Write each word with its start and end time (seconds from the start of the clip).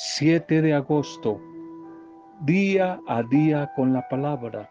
7 0.00 0.62
de 0.62 0.74
agosto, 0.74 1.40
día 2.42 3.00
a 3.08 3.20
día 3.24 3.68
con 3.74 3.92
la 3.92 4.08
palabra. 4.08 4.70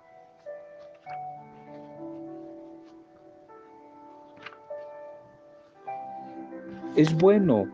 Es 6.95 7.13
bueno 7.13 7.66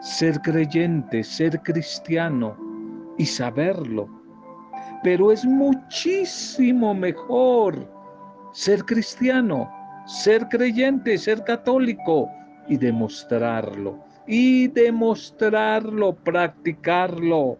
ser 0.00 0.40
creyente, 0.40 1.22
ser 1.22 1.60
cristiano 1.60 2.56
y 3.18 3.26
saberlo, 3.26 4.08
pero 5.02 5.32
es 5.32 5.44
muchísimo 5.44 6.94
mejor 6.94 7.76
ser 8.54 8.86
cristiano, 8.86 9.70
ser 10.06 10.48
creyente, 10.48 11.18
ser 11.18 11.44
católico 11.44 12.30
y 12.68 12.78
demostrarlo 12.78 14.09
y 14.30 14.68
demostrarlo, 14.68 16.14
practicarlo. 16.14 17.58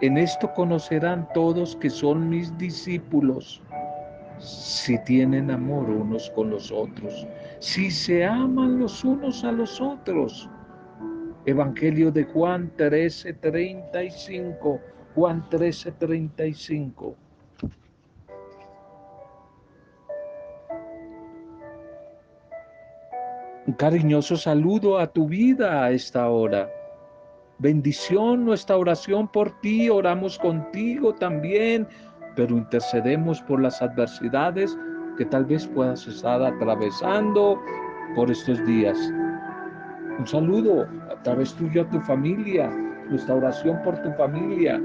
En 0.00 0.16
esto 0.16 0.50
conocerán 0.54 1.28
todos 1.34 1.76
que 1.76 1.90
son 1.90 2.30
mis 2.30 2.56
discípulos, 2.56 3.62
si 4.38 4.96
tienen 5.04 5.50
amor 5.50 5.90
unos 5.90 6.30
con 6.30 6.48
los 6.48 6.72
otros, 6.72 7.28
si 7.58 7.90
se 7.90 8.24
aman 8.24 8.80
los 8.80 9.04
unos 9.04 9.44
a 9.44 9.52
los 9.52 9.78
otros. 9.78 10.48
Evangelio 11.44 12.10
de 12.10 12.24
Juan 12.24 12.72
13:35, 12.78 14.80
Juan 15.14 15.46
13:35. 15.50 17.14
Un 23.64 23.74
cariñoso 23.74 24.36
saludo 24.36 24.98
a 24.98 25.06
tu 25.06 25.28
vida 25.28 25.84
a 25.84 25.92
esta 25.92 26.28
hora. 26.28 26.68
Bendición 27.58 28.44
nuestra 28.44 28.76
oración 28.76 29.28
por 29.28 29.52
ti, 29.60 29.88
oramos 29.88 30.36
contigo 30.36 31.14
también, 31.14 31.86
pero 32.34 32.56
intercedemos 32.56 33.40
por 33.42 33.62
las 33.62 33.80
adversidades 33.80 34.76
que 35.16 35.26
tal 35.26 35.44
vez 35.44 35.64
puedas 35.68 36.04
estar 36.08 36.42
atravesando 36.42 37.56
por 38.16 38.32
estos 38.32 38.66
días. 38.66 38.98
Un 40.18 40.26
saludo 40.26 40.88
a 41.08 41.22
través 41.22 41.54
tuyo 41.54 41.82
a 41.82 41.88
tu 41.88 42.00
familia, 42.00 42.68
nuestra 43.10 43.36
oración 43.36 43.80
por 43.84 43.96
tu 44.02 44.10
familia. 44.14 44.82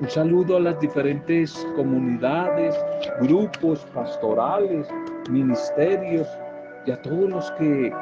Un 0.00 0.08
saludo 0.08 0.56
a 0.56 0.60
las 0.60 0.80
diferentes 0.80 1.54
comunidades, 1.76 2.74
grupos 3.20 3.86
pastorales, 3.94 4.88
ministerios, 5.30 6.26
a 6.92 7.02
todos 7.02 7.30
los 7.30 7.50
que 7.52 7.92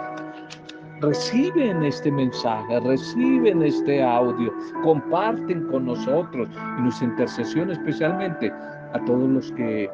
reciben 1.01 1.83
este 1.83 2.11
mensaje, 2.11 2.81
reciben 2.81 3.63
este 3.63 4.03
audio, 4.03 4.53
comparten 4.83 5.67
con 5.69 5.87
nosotros 5.87 6.49
y 6.79 6.83
nuestra 6.83 7.07
intercesión 7.07 7.71
especialmente 7.71 8.51
a 8.93 9.05
todos 9.07 9.29
los 9.29 9.53
que 9.53 9.91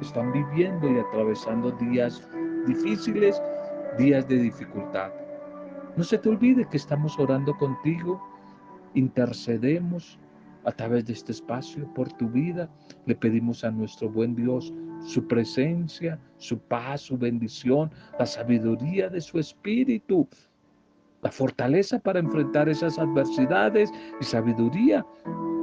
están 0.00 0.32
viviendo 0.32 0.88
y 0.88 0.98
atravesando 0.98 1.70
días 1.72 2.22
difíciles, 2.66 3.40
días 3.98 4.28
de 4.28 4.36
dificultad. 4.36 5.10
No 5.96 6.04
se 6.04 6.18
te 6.18 6.28
olvide 6.28 6.68
que 6.68 6.76
estamos 6.76 7.18
orando 7.18 7.56
contigo, 7.56 8.22
intercedemos 8.94 10.18
a 10.64 10.72
través 10.72 11.06
de 11.06 11.14
este 11.14 11.32
espacio 11.32 11.92
por 11.94 12.12
tu 12.12 12.28
vida. 12.28 12.68
Le 13.06 13.14
pedimos 13.14 13.64
a 13.64 13.70
nuestro 13.70 14.08
buen 14.08 14.34
Dios 14.36 14.72
su 15.00 15.26
presencia, 15.26 16.18
su 16.36 16.58
paz, 16.58 17.02
su 17.02 17.16
bendición, 17.16 17.90
la 18.18 18.26
sabiduría 18.26 19.08
de 19.08 19.20
su 19.20 19.38
espíritu, 19.38 20.26
la 21.22 21.30
fortaleza 21.30 21.98
para 21.98 22.20
enfrentar 22.20 22.68
esas 22.68 22.98
adversidades 22.98 23.90
y 24.20 24.24
sabiduría 24.24 25.04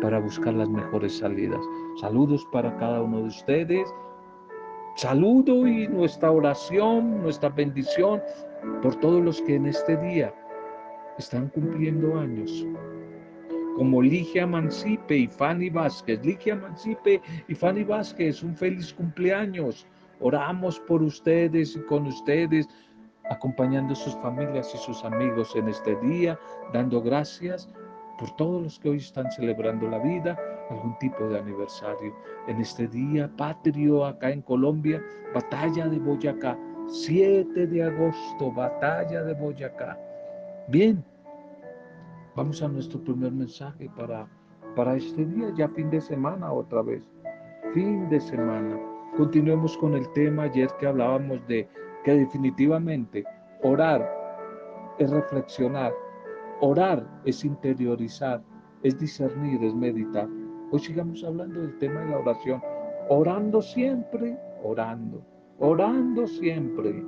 para 0.02 0.20
buscar 0.20 0.54
las 0.54 0.70
mejores 0.70 1.18
salidas. 1.18 1.62
Saludos 2.02 2.46
para 2.52 2.76
cada 2.78 3.02
uno 3.02 3.20
de 3.20 3.28
ustedes. 3.28 3.94
Saludo 4.96 5.68
y 5.68 5.88
nuestra 5.88 6.32
oración, 6.32 7.22
nuestra 7.22 7.50
bendición 7.50 8.22
por 8.82 8.96
todos 8.96 9.24
los 9.24 9.42
que 9.42 9.56
en 9.56 9.68
este 9.68 9.98
día 9.98 10.34
están 11.18 11.50
cumpliendo 11.50 12.18
años 12.18 12.66
como 13.76 14.02
Ligia 14.02 14.48
Mancipe 14.48 15.18
y 15.18 15.28
Fanny 15.28 15.70
Vázquez. 15.70 16.26
Ligia 16.26 16.56
Mancipe 16.56 17.22
y 17.48 17.56
Fanny 17.56 17.84
Vázquez, 17.84 18.42
un 18.44 18.56
feliz 18.56 18.94
cumpleaños. 18.94 19.86
Oramos 20.20 20.80
por 20.80 21.04
ustedes 21.04 21.76
y 21.76 21.82
con 21.82 22.08
ustedes, 22.08 22.68
acompañando 23.30 23.94
a 23.94 23.96
sus 23.96 24.16
familias 24.16 24.72
y 24.74 24.78
sus 24.78 25.04
amigos 25.04 25.56
en 25.56 25.68
este 25.68 25.96
día, 25.98 26.40
dando 26.74 27.02
gracias 27.02 27.70
por 28.18 28.34
todos 28.38 28.64
los 28.64 28.80
que 28.80 28.90
hoy 28.90 28.98
están 28.98 29.30
celebrando 29.32 29.90
la 29.90 30.00
vida, 30.00 30.38
algún 30.70 30.98
tipo 31.00 31.28
de 31.28 31.40
aniversario. 31.40 32.16
En 32.48 32.62
este 32.62 32.88
día 32.88 33.30
patrio 33.36 34.06
acá 34.06 34.32
en 34.32 34.42
Colombia, 34.42 35.04
batalla 35.34 35.88
de 35.88 36.00
Boyacá, 36.00 36.58
7 36.88 37.68
de 37.68 37.84
agosto, 37.84 38.52
batalla 38.52 39.24
de 39.24 39.34
Boyacá. 39.34 40.00
Bien, 40.70 41.04
Vamos 42.36 42.62
a 42.62 42.68
nuestro 42.68 43.00
primer 43.00 43.32
mensaje 43.32 43.90
para, 43.96 44.28
para 44.76 44.98
este 44.98 45.24
día, 45.24 45.54
ya 45.56 45.70
fin 45.70 45.90
de 45.90 46.02
semana 46.02 46.52
otra 46.52 46.82
vez. 46.82 47.10
Fin 47.74 48.10
de 48.10 48.20
semana. 48.20 48.78
Continuemos 49.16 49.78
con 49.78 49.94
el 49.94 50.06
tema 50.12 50.44
ayer 50.44 50.70
que 50.78 50.86
hablábamos 50.86 51.40
de 51.48 51.66
que 52.04 52.14
definitivamente 52.14 53.24
orar 53.64 54.06
es 55.00 55.12
reflexionar, 55.12 55.94
orar 56.60 57.08
es 57.24 57.46
interiorizar, 57.46 58.44
es 58.84 59.00
discernir, 59.00 59.64
es 59.64 59.74
meditar. 59.74 60.28
Hoy 60.72 60.80
sigamos 60.80 61.24
hablando 61.24 61.62
del 61.62 61.78
tema 61.78 62.02
de 62.02 62.10
la 62.10 62.20
oración, 62.20 62.62
orando 63.08 63.62
siempre, 63.62 64.38
orando, 64.62 65.26
orando 65.60 66.28
siempre. 66.28 67.02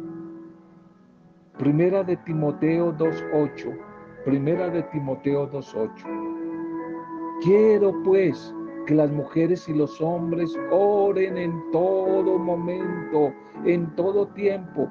Primera 1.58 2.02
de 2.02 2.16
Timoteo 2.16 2.94
2.8 2.96 3.87
Primera 4.28 4.70
de 4.70 4.84
Timoteo 4.84 5.50
2.8. 5.50 7.40
Quiero 7.46 7.94
pues 8.04 8.54
que 8.86 8.94
las 8.94 9.10
mujeres 9.10 9.70
y 9.70 9.74
los 9.74 10.02
hombres 10.02 10.54
oren 10.70 11.38
en 11.38 11.72
todo 11.72 12.38
momento, 12.38 13.34
en 13.64 13.90
todo 13.96 14.28
tiempo, 14.28 14.90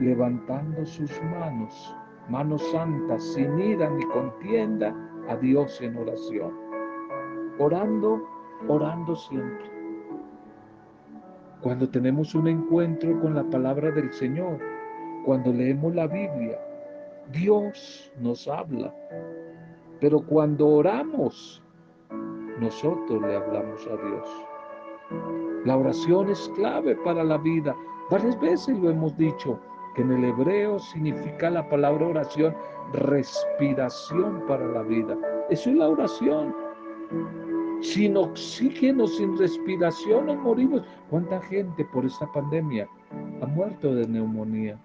levantando 0.00 0.84
sus 0.84 1.12
manos, 1.22 1.96
manos 2.28 2.60
santas, 2.72 3.22
sin 3.22 3.56
ira 3.60 3.88
ni 3.88 4.04
contienda, 4.06 4.92
a 5.28 5.36
Dios 5.36 5.80
en 5.80 5.96
oración. 5.98 6.50
Orando, 7.60 8.20
orando 8.66 9.14
siempre. 9.14 9.70
Cuando 11.60 11.88
tenemos 11.88 12.34
un 12.34 12.48
encuentro 12.48 13.20
con 13.20 13.36
la 13.36 13.44
palabra 13.44 13.92
del 13.92 14.12
Señor, 14.12 14.58
cuando 15.24 15.52
leemos 15.52 15.94
la 15.94 16.08
Biblia, 16.08 16.58
Dios 17.30 18.12
nos 18.18 18.48
habla. 18.48 18.94
Pero 20.00 20.20
cuando 20.20 20.66
oramos, 20.66 21.62
nosotros 22.58 23.22
le 23.22 23.36
hablamos 23.36 23.86
a 23.86 23.96
Dios. 23.96 24.28
La 25.64 25.76
oración 25.76 26.30
es 26.30 26.50
clave 26.56 26.96
para 27.04 27.22
la 27.22 27.38
vida. 27.38 27.74
Varias 28.10 28.38
veces 28.40 28.76
lo 28.78 28.90
hemos 28.90 29.16
dicho, 29.16 29.58
que 29.94 30.02
en 30.02 30.10
el 30.12 30.24
hebreo 30.24 30.78
significa 30.78 31.50
la 31.50 31.68
palabra 31.68 32.06
oración 32.06 32.54
respiración 32.92 34.44
para 34.46 34.66
la 34.66 34.82
vida. 34.82 35.16
Eso 35.50 35.70
es 35.70 35.76
la 35.76 35.88
oración. 35.88 36.54
Sin 37.80 38.16
oxígeno, 38.16 39.06
sin 39.06 39.36
respiración, 39.38 40.26
nos 40.26 40.36
morimos. 40.36 40.82
¿Cuánta 41.10 41.40
gente 41.42 41.84
por 41.86 42.04
esta 42.04 42.30
pandemia 42.32 42.88
ha 43.40 43.46
muerto 43.46 43.94
de 43.94 44.06
neumonía? 44.06 44.78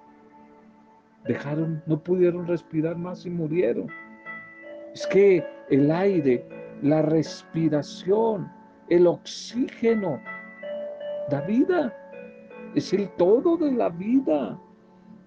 Dejaron, 1.27 1.81
no 1.85 2.01
pudieron 2.01 2.47
respirar 2.47 2.97
más 2.97 3.25
y 3.25 3.29
murieron. 3.29 3.87
Es 4.93 5.05
que 5.07 5.43
el 5.69 5.91
aire, 5.91 6.45
la 6.81 7.01
respiración, 7.01 8.49
el 8.89 9.07
oxígeno 9.07 10.19
da 11.29 11.41
vida. 11.41 11.93
Es 12.75 12.93
el 12.93 13.09
todo 13.11 13.57
de 13.57 13.71
la 13.71 13.89
vida. 13.89 14.59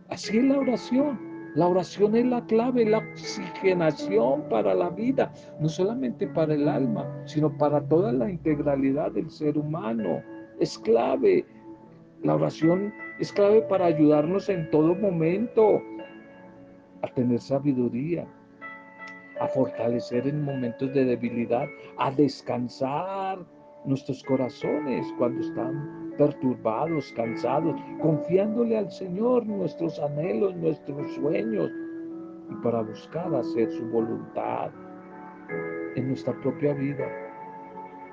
Así 0.09 0.39
es 0.39 0.45
la 0.45 0.59
oración. 0.59 1.31
La 1.57 1.67
oración 1.67 2.15
es 2.15 2.27
la 2.27 2.45
clave, 2.47 2.85
la 2.85 2.99
oxigenación 2.99 4.49
para 4.49 4.73
la 4.73 4.89
vida, 4.89 5.33
no 5.59 5.69
solamente 5.69 6.29
para 6.29 6.55
el 6.55 6.69
alma, 6.69 7.05
sino 7.25 7.57
para 7.59 7.81
toda 7.89 8.13
la 8.13 8.31
integralidad 8.31 9.11
del 9.11 9.29
ser 9.29 9.59
humano. 9.59 10.23
Es 10.61 10.79
clave. 10.79 11.45
La 12.23 12.37
oración 12.37 12.95
es 13.19 13.33
clave 13.33 13.63
para 13.63 13.87
ayudarnos 13.87 14.49
en 14.49 14.71
todo 14.71 14.95
momento 14.95 15.83
a 17.03 17.09
tener 17.09 17.41
sabiduría, 17.41 18.27
a 19.41 19.49
fortalecer 19.49 20.27
en 20.27 20.45
momentos 20.45 20.93
de 20.93 21.05
debilidad, 21.05 21.67
a 21.99 22.11
descansar 22.11 23.39
nuestros 23.85 24.23
corazones 24.25 25.07
cuando 25.17 25.41
están 25.41 26.13
perturbados, 26.19 27.13
cansados, 27.17 27.75
confiándole 28.03 28.77
al 28.77 28.91
Señor 28.91 29.47
nuestros 29.47 29.99
anhelos, 29.99 30.55
nuestros 30.57 31.11
sueños. 31.15 31.71
y 32.51 32.55
para 32.65 32.83
buscar 32.83 33.33
hacer 33.33 33.71
su 33.71 33.85
voluntad 33.91 34.73
en 35.95 36.09
nuestra 36.09 36.33
propia 36.41 36.75
vida 36.75 37.07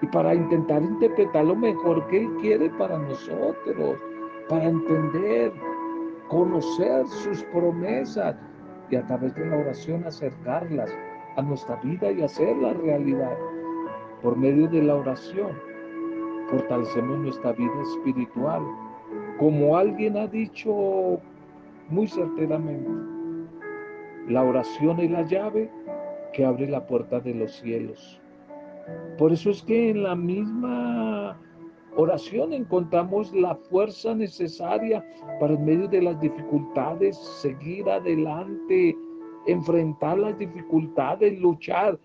y 0.01 0.05
para 0.07 0.35
intentar 0.35 0.81
interpretar 0.83 1.45
lo 1.45 1.55
mejor 1.55 2.05
que 2.07 2.21
Él 2.21 2.29
quiere 2.39 2.69
para 2.71 2.99
nosotros, 2.99 3.97
para 4.47 4.65
entender, 4.65 5.51
conocer 6.29 7.07
sus 7.07 7.43
promesas 7.45 8.35
y 8.89 8.95
a 8.95 9.05
través 9.05 9.35
de 9.35 9.45
la 9.45 9.57
oración 9.57 10.03
acercarlas 10.05 10.89
a 11.35 11.41
nuestra 11.41 11.75
vida 11.77 12.11
y 12.11 12.21
hacerlas 12.21 12.77
realidad. 12.77 13.37
Por 14.21 14.35
medio 14.35 14.67
de 14.67 14.83
la 14.83 14.95
oración 14.95 15.51
fortalecemos 16.49 17.19
nuestra 17.19 17.51
vida 17.53 17.81
espiritual. 17.81 18.63
Como 19.37 19.77
alguien 19.77 20.17
ha 20.17 20.27
dicho 20.27 21.19
muy 21.89 22.07
certeramente, 22.07 22.89
la 24.27 24.43
oración 24.43 24.99
es 24.99 25.11
la 25.11 25.23
llave 25.23 25.69
que 26.33 26.45
abre 26.45 26.67
la 26.67 26.85
puerta 26.85 27.19
de 27.19 27.33
los 27.33 27.51
cielos. 27.53 28.21
Por 29.17 29.31
eso 29.31 29.49
es 29.49 29.61
que 29.63 29.89
en 29.89 30.03
la 30.03 30.15
misma 30.15 31.37
oración 31.97 32.53
encontramos 32.53 33.33
la 33.33 33.55
fuerza 33.55 34.13
necesaria 34.13 35.03
para 35.39 35.55
en 35.55 35.65
medio 35.65 35.87
de 35.87 36.01
las 36.03 36.19
dificultades 36.21 37.17
seguir 37.17 37.89
adelante, 37.89 38.95
enfrentar 39.47 40.19
las 40.19 40.37
dificultades, 40.37 41.39
luchar 41.39 41.99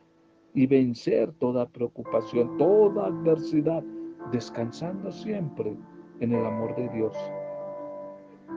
y 0.54 0.66
vencer 0.66 1.32
toda 1.38 1.68
preocupación, 1.68 2.56
toda 2.56 3.06
adversidad, 3.06 3.82
descansando 4.32 5.12
siempre 5.12 5.76
en 6.20 6.32
el 6.32 6.44
amor 6.46 6.74
de 6.76 6.88
Dios. 6.88 7.16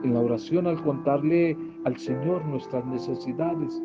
En 0.04 0.14
la 0.14 0.20
oración 0.20 0.66
al 0.66 0.82
contarle 0.82 1.56
al 1.84 1.96
Señor 1.98 2.44
nuestras 2.46 2.84
necesidades 2.86 3.82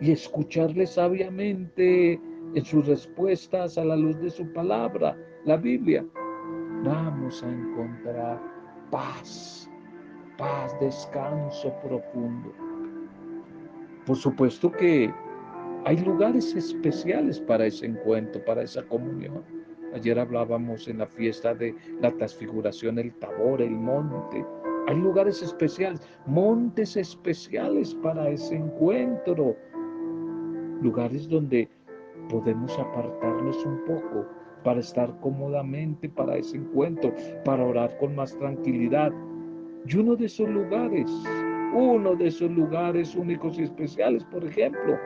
y 0.00 0.12
escucharle 0.12 0.86
sabiamente 0.86 2.20
en 2.54 2.64
sus 2.64 2.86
respuestas 2.86 3.76
a 3.76 3.84
la 3.84 3.96
luz 3.96 4.18
de 4.20 4.30
su 4.30 4.50
palabra, 4.52 5.16
la 5.44 5.56
Biblia, 5.56 6.04
vamos 6.84 7.42
a 7.42 7.50
encontrar 7.50 8.40
paz, 8.90 9.70
paz, 10.36 10.78
descanso 10.80 11.72
profundo. 11.82 12.52
Por 14.06 14.16
supuesto 14.16 14.70
que 14.72 15.12
hay 15.84 15.96
lugares 15.98 16.54
especiales 16.54 17.40
para 17.40 17.66
ese 17.66 17.86
encuentro, 17.86 18.44
para 18.44 18.62
esa 18.62 18.82
comunión. 18.84 19.42
Ayer 19.94 20.18
hablábamos 20.18 20.86
en 20.88 20.98
la 20.98 21.06
fiesta 21.06 21.54
de 21.54 21.74
la 22.00 22.10
transfiguración, 22.12 22.98
el 22.98 23.12
tabor, 23.14 23.62
el 23.62 23.70
monte. 23.70 24.44
Hay 24.86 24.96
lugares 24.96 25.42
especiales, 25.42 26.00
montes 26.26 26.96
especiales 26.96 27.94
para 27.96 28.28
ese 28.28 28.56
encuentro. 28.56 29.56
Lugares 30.82 31.28
donde 31.28 31.68
podemos 32.28 32.78
apartarnos 32.78 33.64
un 33.64 33.84
poco 33.84 34.26
para 34.64 34.80
estar 34.80 35.12
cómodamente 35.20 36.08
para 36.08 36.36
ese 36.36 36.56
encuentro, 36.56 37.12
para 37.44 37.64
orar 37.64 37.96
con 37.98 38.14
más 38.14 38.36
tranquilidad. 38.38 39.12
Y 39.86 39.96
uno 39.96 40.16
de 40.16 40.26
esos 40.26 40.48
lugares, 40.48 41.10
uno 41.74 42.14
de 42.14 42.28
esos 42.28 42.50
lugares 42.50 43.14
únicos 43.14 43.58
y 43.58 43.62
especiales, 43.62 44.24
por 44.24 44.44
ejemplo, 44.44 44.98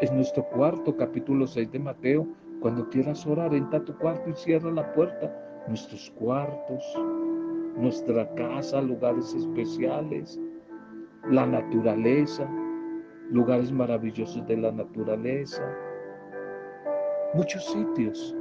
es 0.00 0.12
nuestro 0.12 0.44
cuarto, 0.50 0.96
capítulo 0.96 1.46
6 1.46 1.70
de 1.72 1.78
Mateo. 1.78 2.26
Cuando 2.60 2.88
quieras 2.88 3.26
orar, 3.26 3.54
entra 3.54 3.84
tu 3.84 3.96
cuarto 3.98 4.30
y 4.30 4.34
cierra 4.34 4.70
la 4.70 4.92
puerta. 4.92 5.32
Nuestros 5.68 6.10
cuartos, 6.18 6.82
nuestra 7.76 8.28
casa, 8.34 8.80
lugares 8.82 9.34
especiales, 9.34 10.40
la 11.30 11.46
naturaleza, 11.46 12.48
lugares 13.30 13.72
maravillosos 13.72 14.46
de 14.46 14.56
la 14.56 14.72
naturaleza, 14.72 15.62
muchos 17.34 17.64
sitios, 17.66 18.36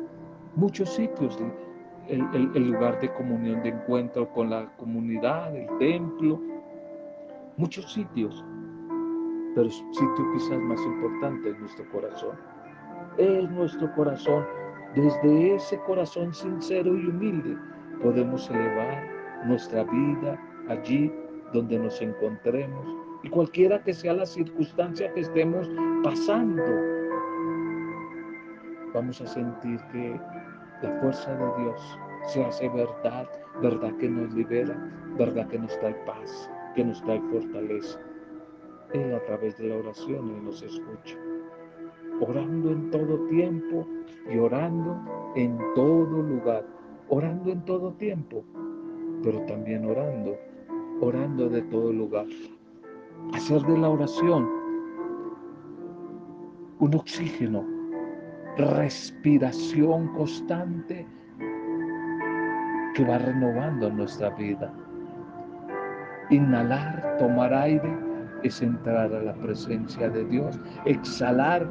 muchos 0.56 0.90
sitios, 0.90 1.38
el, 2.08 2.72
lugar 2.72 3.00
de 3.00 3.12
comunión, 3.14 3.64
de 3.64 3.70
encuentro 3.70 4.30
con 4.34 4.50
la 4.50 4.66
comunidad, 4.78 5.56
el 5.56 5.68
templo, 5.78 6.40
muchos 7.58 7.92
sitios, 7.94 8.44
pero 9.56 9.68
el 9.68 9.72
sitio 9.72 10.32
quizás 10.34 10.60
más 10.60 10.82
importante 10.82 11.50
es 11.50 11.60
nuestro 11.60 11.90
corazón. 11.92 12.38
Es 13.18 13.50
nuestro 13.52 13.94
corazón. 13.96 14.46
Desde 14.96 15.56
ese 15.56 15.78
corazón 15.80 16.34
sincero 16.34 16.96
y 16.96 17.08
humilde 17.08 17.58
podemos 18.02 18.50
elevar 18.50 19.08
nuestra 19.46 19.84
vida 19.86 20.40
allí 20.68 21.12
donde 21.54 21.80
nos 21.80 22.02
encontremos 22.02 22.88
y 23.24 23.30
cualquiera 23.30 23.82
que 23.84 23.94
sea 23.94 24.14
la 24.14 24.26
circunstancia 24.26 25.14
que 25.14 25.22
estemos 25.22 25.70
pasando, 26.04 26.64
vamos 29.02 29.20
a 29.20 29.26
sentir 29.26 29.80
que 29.92 30.22
la 30.84 30.92
fuerza 31.00 31.34
de 31.34 31.64
Dios 31.64 32.00
se 32.28 32.46
hace 32.46 32.70
verdad, 32.70 33.28
verdad 33.60 33.92
que 33.98 34.08
nos 34.08 34.32
libera, 34.32 34.78
verdad 35.18 35.48
que 35.48 35.58
nos 35.58 35.76
trae 35.80 35.96
paz, 36.06 36.48
que 36.76 36.86
nos 36.86 37.02
trae 37.02 37.20
fortaleza. 37.32 38.00
Él 38.94 39.16
a 39.16 39.24
través 39.24 39.58
de 39.58 39.70
la 39.70 39.78
oración 39.78 40.30
Él 40.30 40.46
nos 40.46 40.62
escucha, 40.62 41.18
orando 42.20 42.70
en 42.70 42.92
todo 42.92 43.18
tiempo 43.26 43.88
y 44.32 44.38
orando 44.38 44.96
en 45.36 45.58
todo 45.74 46.22
lugar, 46.22 46.64
orando 47.10 47.54
en 47.54 47.66
todo 47.66 47.94
tiempo, 47.94 48.44
pero 49.24 49.44
también 49.48 49.84
orando, 49.84 50.38
orando 51.00 51.50
de 51.50 51.64
todo 51.64 51.92
lugar. 51.92 52.28
Hacer 53.34 53.64
de 53.64 53.80
la 53.80 53.90
oración 53.90 54.48
un 56.78 56.94
oxígeno, 56.94 57.81
respiración 58.58 60.08
constante 60.14 61.08
que 62.94 63.06
va 63.06 63.18
renovando 63.18 63.90
nuestra 63.90 64.30
vida. 64.32 64.74
Inhalar, 66.30 67.18
tomar 67.18 67.54
aire, 67.54 67.94
es 68.44 68.62
entrar 68.62 69.14
a 69.14 69.22
la 69.22 69.34
presencia 69.34 70.10
de 70.10 70.26
Dios. 70.26 70.60
Exhalar, 70.86 71.68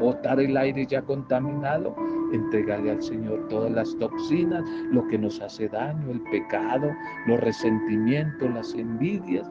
botar 0.00 0.40
el 0.40 0.56
aire 0.56 0.86
ya 0.86 1.02
contaminado, 1.02 1.94
entregarle 2.32 2.92
al 2.92 3.02
Señor 3.02 3.46
todas 3.48 3.72
las 3.72 3.96
toxinas, 3.98 4.64
lo 4.90 5.06
que 5.08 5.18
nos 5.18 5.40
hace 5.40 5.68
daño, 5.68 6.10
el 6.10 6.20
pecado, 6.22 6.90
los 7.26 7.40
resentimientos, 7.40 8.50
las 8.52 8.74
envidias, 8.74 9.48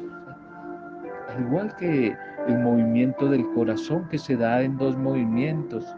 al 1.29 1.41
igual 1.43 1.75
que 1.77 2.15
el 2.47 2.59
movimiento 2.59 3.29
del 3.29 3.47
corazón 3.51 4.07
que 4.09 4.17
se 4.17 4.35
da 4.35 4.61
en 4.61 4.77
dos 4.77 4.97
movimientos, 4.97 5.95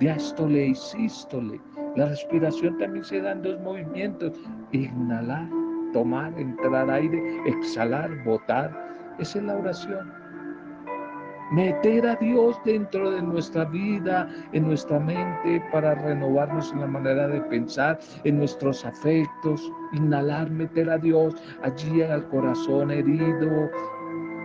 diástole 0.00 0.68
y 0.68 0.74
sístole. 0.74 1.60
La 1.94 2.06
respiración 2.06 2.76
también 2.78 3.04
se 3.04 3.20
da 3.20 3.32
en 3.32 3.42
dos 3.42 3.60
movimientos, 3.60 4.32
inhalar, 4.72 5.48
tomar, 5.92 6.32
entrar 6.38 6.90
aire, 6.90 7.22
exhalar, 7.46 8.10
botar. 8.24 8.70
Esa 9.18 9.38
es 9.38 9.44
la 9.44 9.56
oración. 9.56 10.12
Meter 11.52 12.06
a 12.06 12.14
Dios 12.16 12.56
dentro 12.64 13.10
de 13.10 13.22
nuestra 13.22 13.64
vida, 13.64 14.28
en 14.52 14.68
nuestra 14.68 15.00
mente, 15.00 15.60
para 15.72 15.96
renovarnos 15.96 16.72
en 16.72 16.80
la 16.80 16.86
manera 16.86 17.26
de 17.26 17.40
pensar, 17.42 17.98
en 18.22 18.38
nuestros 18.38 18.84
afectos. 18.84 19.70
Inhalar, 19.92 20.48
meter 20.48 20.88
a 20.88 20.98
Dios 20.98 21.34
allí 21.62 22.02
al 22.02 22.26
corazón 22.28 22.92
herido, 22.92 23.68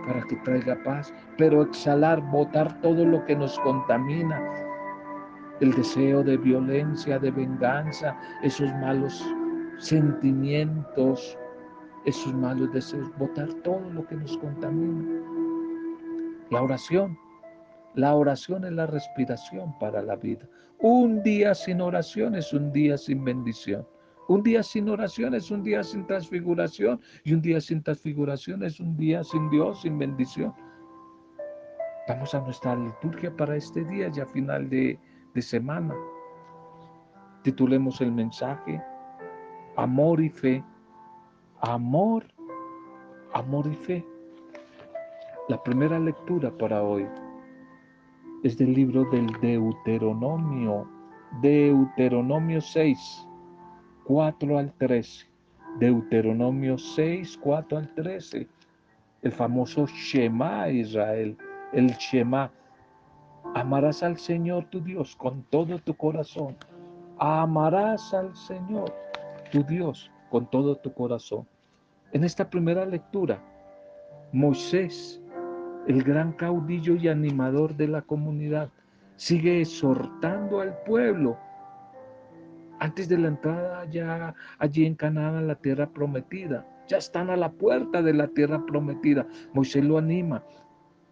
para 0.04 0.22
que 0.22 0.36
traiga 0.44 0.76
paz, 0.84 1.14
pero 1.38 1.62
exhalar, 1.62 2.20
botar 2.30 2.80
todo 2.80 3.04
lo 3.04 3.24
que 3.24 3.36
nos 3.36 3.58
contamina, 3.60 4.40
el 5.60 5.72
deseo 5.74 6.22
de 6.22 6.36
violencia, 6.36 7.18
de 7.18 7.30
venganza, 7.30 8.18
esos 8.42 8.70
malos 8.74 9.24
sentimientos, 9.78 11.38
esos 12.04 12.34
malos 12.34 12.72
deseos, 12.72 13.10
botar 13.18 13.52
todo 13.62 13.80
lo 13.90 14.06
que 14.06 14.16
nos 14.16 14.36
contamina. 14.38 15.22
La 16.50 16.62
oración, 16.62 17.18
la 17.94 18.14
oración 18.14 18.64
es 18.64 18.72
la 18.72 18.86
respiración 18.86 19.76
para 19.78 20.02
la 20.02 20.16
vida. 20.16 20.46
Un 20.78 21.22
día 21.22 21.54
sin 21.54 21.80
oración 21.80 22.34
es 22.34 22.52
un 22.52 22.70
día 22.72 22.98
sin 22.98 23.24
bendición. 23.24 23.86
Un 24.28 24.42
día 24.42 24.62
sin 24.62 24.88
oración 24.88 25.34
es 25.34 25.50
un 25.50 25.62
día 25.62 25.82
sin 25.82 26.06
transfiguración 26.06 27.00
y 27.24 27.32
un 27.32 27.40
día 27.40 27.60
sin 27.60 27.82
transfiguración 27.82 28.62
es 28.64 28.80
un 28.80 28.96
día 28.96 29.24
sin 29.24 29.48
Dios, 29.50 29.82
sin 29.82 29.98
bendición. 29.98 30.52
Vamos 32.08 32.34
a 32.34 32.40
nuestra 32.40 32.76
liturgia 32.76 33.34
para 33.34 33.56
este 33.56 33.84
día, 33.84 34.08
ya 34.08 34.26
final 34.26 34.68
de, 34.68 34.98
de 35.36 35.42
semana. 35.42 35.94
Titulemos 37.42 38.00
el 38.00 38.10
mensaje 38.10 38.82
Amor 39.76 40.20
y 40.20 40.30
Fe. 40.30 40.64
Amor, 41.60 42.26
amor 43.32 43.66
y 43.66 43.74
fe. 43.76 44.04
La 45.48 45.62
primera 45.62 45.98
lectura 45.98 46.50
para 46.50 46.82
hoy 46.82 47.06
es 48.42 48.58
del 48.58 48.74
libro 48.74 49.04
del 49.10 49.26
Deuteronomio, 49.40 50.86
Deuteronomio 51.40 52.60
6 52.60 53.26
4 54.06 54.58
al 54.58 54.72
13. 54.74 55.26
Deuteronomio 55.80 56.78
6, 56.78 57.38
4 57.42 57.78
al 57.78 57.94
13. 57.94 58.46
el 59.22 59.32
famoso 59.32 59.86
Shema 59.86 60.68
Israel, 60.68 61.36
el 61.72 61.88
Shema. 61.96 62.52
Amarás 63.54 64.02
al 64.02 64.18
Señor 64.18 64.64
tu 64.70 64.80
Dios 64.80 65.16
con 65.16 65.42
todo 65.44 65.78
tu 65.78 65.94
corazón. 65.96 66.56
Amarás 67.18 68.12
al 68.12 68.34
Señor 68.36 68.94
tu 69.50 69.62
Dios 69.62 70.10
con 70.30 70.50
todo 70.50 70.76
tu 70.76 70.92
corazón. 70.92 71.46
En 72.12 72.24
esta 72.24 72.48
primera 72.48 72.84
lectura, 72.84 73.42
Moisés, 74.32 75.22
el 75.86 76.02
gran 76.02 76.32
caudillo 76.32 76.96
y 76.96 77.08
animador 77.08 77.76
de 77.76 77.88
la 77.88 78.02
comunidad, 78.02 78.70
sigue 79.16 79.60
exhortando 79.60 80.60
al 80.60 80.76
pueblo 80.82 81.38
antes 82.78 83.08
de 83.08 83.18
la 83.18 83.28
entrada 83.28 83.86
ya 83.90 84.34
allí 84.58 84.84
en 84.84 84.94
Canaán, 84.94 85.46
la 85.46 85.54
tierra 85.54 85.88
prometida. 85.88 86.66
Ya 86.88 86.98
están 86.98 87.30
a 87.30 87.36
la 87.36 87.50
puerta 87.50 88.02
de 88.02 88.12
la 88.12 88.28
tierra 88.28 88.64
prometida. 88.66 89.26
Moisés 89.54 89.84
lo 89.84 89.98
anima 89.98 90.42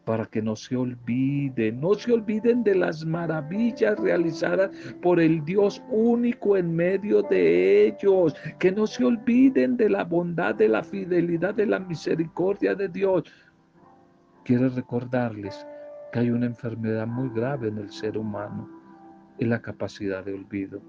para 0.04 0.26
que 0.26 0.42
no 0.42 0.54
se 0.54 0.76
olviden, 0.76 1.80
no 1.80 1.94
se 1.94 2.12
olviden 2.12 2.62
de 2.62 2.74
las 2.74 3.04
maravillas 3.04 3.98
realizadas 3.98 4.70
por 5.00 5.18
el 5.18 5.44
Dios 5.44 5.82
único 5.88 6.56
en 6.56 6.74
medio 6.74 7.22
de 7.22 7.86
ellos, 7.86 8.34
que 8.58 8.70
no 8.70 8.86
se 8.86 9.04
olviden 9.04 9.76
de 9.76 9.88
la 9.88 10.04
bondad, 10.04 10.54
de 10.54 10.68
la 10.68 10.82
fidelidad, 10.82 11.54
de 11.54 11.66
la 11.66 11.78
misericordia 11.78 12.74
de 12.74 12.88
Dios. 12.88 13.24
Quiero 14.44 14.68
recordarles 14.68 15.66
que 16.12 16.18
hay 16.18 16.30
una 16.30 16.46
enfermedad 16.46 17.06
muy 17.06 17.30
grave 17.30 17.68
en 17.68 17.78
el 17.78 17.90
ser 17.90 18.18
humano, 18.18 18.68
es 19.38 19.48
la 19.48 19.60
capacidad 19.60 20.24
de 20.24 20.34
olvido. 20.34 20.82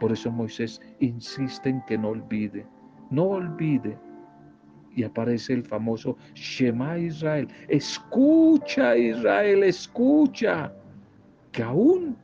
Por 0.00 0.10
eso 0.10 0.32
Moisés 0.32 0.80
insiste 0.98 1.70
en 1.70 1.80
que 1.86 1.96
no 1.96 2.08
olvide, 2.08 2.66
no 3.10 3.24
olvide. 3.24 3.96
Y 4.94 5.04
aparece 5.04 5.54
el 5.54 5.64
famoso 5.64 6.16
Shema 6.34 6.98
Israel. 6.98 7.48
Escucha 7.68 8.96
Israel, 8.96 9.64
escucha. 9.64 10.72
Que 11.50 11.62
aún 11.62 12.16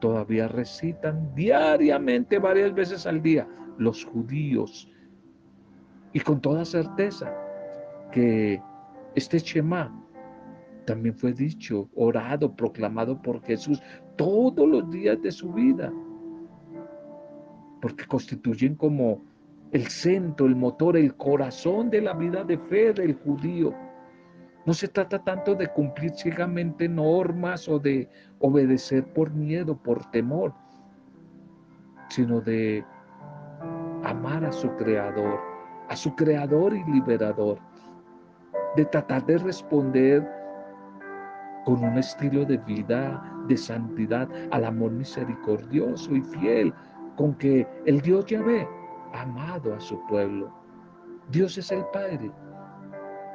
todavía 0.00 0.48
recitan 0.48 1.34
diariamente, 1.34 2.38
varias 2.38 2.74
veces 2.74 3.06
al 3.06 3.22
día, 3.22 3.46
los 3.78 4.04
judíos. 4.04 4.90
Y 6.12 6.20
con 6.20 6.40
toda 6.40 6.64
certeza 6.64 7.32
que 8.12 8.60
este 9.14 9.38
Shema 9.38 9.92
también 10.84 11.14
fue 11.14 11.32
dicho, 11.32 11.88
orado, 11.94 12.54
proclamado 12.54 13.20
por 13.20 13.42
Jesús 13.42 13.82
todos 14.16 14.68
los 14.68 14.90
días 14.90 15.20
de 15.22 15.32
su 15.32 15.52
vida 15.52 15.92
porque 17.80 18.06
constituyen 18.06 18.74
como 18.74 19.22
el 19.72 19.86
centro, 19.88 20.46
el 20.46 20.56
motor, 20.56 20.96
el 20.96 21.14
corazón 21.16 21.90
de 21.90 22.00
la 22.00 22.14
vida 22.14 22.44
de 22.44 22.58
fe 22.58 22.92
del 22.92 23.14
judío. 23.14 23.74
No 24.64 24.74
se 24.74 24.88
trata 24.88 25.22
tanto 25.22 25.54
de 25.54 25.68
cumplir 25.68 26.10
ciegamente 26.12 26.88
normas 26.88 27.68
o 27.68 27.78
de 27.78 28.08
obedecer 28.40 29.04
por 29.12 29.30
miedo, 29.30 29.76
por 29.76 30.04
temor, 30.10 30.52
sino 32.08 32.40
de 32.40 32.84
amar 34.02 34.44
a 34.44 34.52
su 34.52 34.68
creador, 34.76 35.40
a 35.88 35.96
su 35.96 36.14
creador 36.16 36.74
y 36.74 36.84
liberador, 36.90 37.58
de 38.76 38.84
tratar 38.86 39.24
de 39.26 39.38
responder 39.38 40.28
con 41.64 41.82
un 41.82 41.98
estilo 41.98 42.44
de 42.44 42.58
vida 42.58 43.22
de 43.48 43.56
santidad 43.56 44.28
al 44.50 44.64
amor 44.64 44.92
misericordioso 44.92 46.14
y 46.14 46.22
fiel 46.22 46.72
con 47.16 47.34
que 47.34 47.66
el 47.86 48.00
Dios 48.00 48.26
Yahvé 48.26 48.62
ha 48.62 48.75
amado 49.16 49.74
a 49.74 49.80
su 49.80 50.00
pueblo. 50.06 50.52
Dios 51.30 51.58
es 51.58 51.72
el 51.72 51.84
Padre 51.86 52.30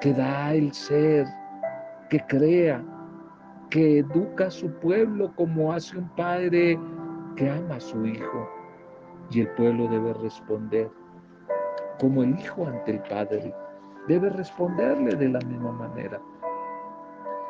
que 0.02 0.14
da 0.14 0.54
el 0.54 0.74
ser, 0.74 1.28
que 2.10 2.20
crea, 2.28 2.84
que 3.70 4.00
educa 4.00 4.48
a 4.48 4.52
su 4.52 4.70
pueblo 4.80 5.32
como 5.36 5.72
hace 5.72 5.98
un 5.98 6.10
padre 6.16 6.78
que 7.36 7.50
ama 7.50 7.76
a 7.76 7.80
su 7.80 8.06
hijo. 8.06 8.50
Y 9.30 9.42
el 9.42 9.50
pueblo 9.50 9.88
debe 9.88 10.14
responder 10.16 10.90
como 12.00 12.24
el 12.24 12.38
hijo 12.38 12.66
ante 12.68 12.92
el 12.92 13.00
padre. 13.04 13.54
Debe 14.08 14.30
responderle 14.30 15.16
de 15.16 15.30
la 15.30 15.40
misma 15.42 15.72
manera. 15.72 16.20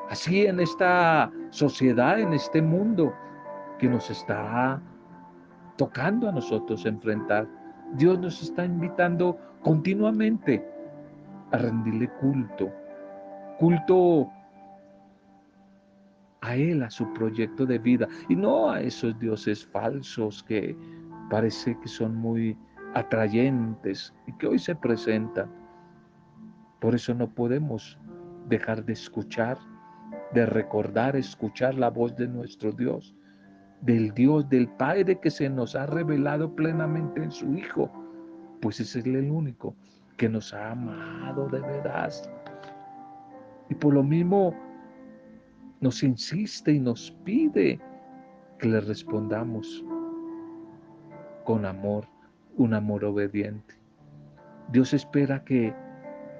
Así 0.09 0.45
en 0.45 0.59
esta 0.59 1.31
sociedad, 1.49 2.19
en 2.19 2.33
este 2.33 2.61
mundo 2.61 3.13
que 3.79 3.87
nos 3.87 4.11
está 4.11 4.79
tocando 5.77 6.27
a 6.27 6.33
nosotros 6.33 6.85
enfrentar. 6.85 7.47
Dios 7.97 8.19
nos 8.19 8.41
está 8.41 8.65
invitando 8.65 9.37
continuamente 9.61 10.65
a 11.51 11.57
rendirle 11.57 12.09
culto, 12.19 12.71
culto 13.59 14.29
a 16.41 16.55
Él, 16.55 16.83
a 16.83 16.89
su 16.89 17.11
proyecto 17.13 17.65
de 17.65 17.77
vida, 17.77 18.07
y 18.29 18.35
no 18.35 18.69
a 18.69 18.81
esos 18.81 19.17
dioses 19.19 19.65
falsos 19.65 20.43
que 20.43 20.75
parece 21.29 21.77
que 21.79 21.87
son 21.87 22.15
muy 22.15 22.57
atrayentes 22.93 24.13
y 24.27 24.33
que 24.33 24.47
hoy 24.47 24.59
se 24.59 24.75
presentan. 24.75 25.49
Por 26.79 26.95
eso 26.95 27.13
no 27.13 27.29
podemos 27.29 27.99
dejar 28.47 28.83
de 28.85 28.93
escuchar, 28.93 29.57
de 30.33 30.45
recordar, 30.45 31.15
escuchar 31.15 31.75
la 31.75 31.89
voz 31.89 32.15
de 32.15 32.27
nuestro 32.27 32.71
Dios 32.71 33.15
del 33.81 34.13
Dios, 34.13 34.47
del 34.49 34.67
Padre 34.67 35.19
que 35.19 35.31
se 35.31 35.49
nos 35.49 35.75
ha 35.75 35.85
revelado 35.85 36.55
plenamente 36.55 37.23
en 37.23 37.31
su 37.31 37.55
Hijo, 37.55 37.91
pues 38.61 38.79
es 38.79 38.95
el 38.95 39.29
único 39.29 39.75
que 40.17 40.29
nos 40.29 40.53
ha 40.53 40.71
amado 40.71 41.49
de 41.49 41.61
verdad. 41.61 42.11
Y 43.69 43.75
por 43.75 43.93
lo 43.93 44.03
mismo 44.03 44.53
nos 45.79 46.03
insiste 46.03 46.73
y 46.73 46.79
nos 46.79 47.11
pide 47.23 47.79
que 48.59 48.67
le 48.67 48.81
respondamos 48.81 49.83
con 51.43 51.65
amor, 51.65 52.05
un 52.57 52.75
amor 52.75 53.03
obediente. 53.03 53.75
Dios 54.71 54.93
espera 54.93 55.43
que 55.43 55.73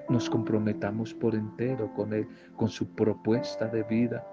nos 0.08 0.30
comprometamos 0.30 1.12
por 1.14 1.34
entero 1.34 1.92
con 1.94 2.12
Él, 2.12 2.28
con 2.56 2.68
su 2.68 2.86
propuesta 2.94 3.66
de 3.66 3.82
vida, 3.82 4.24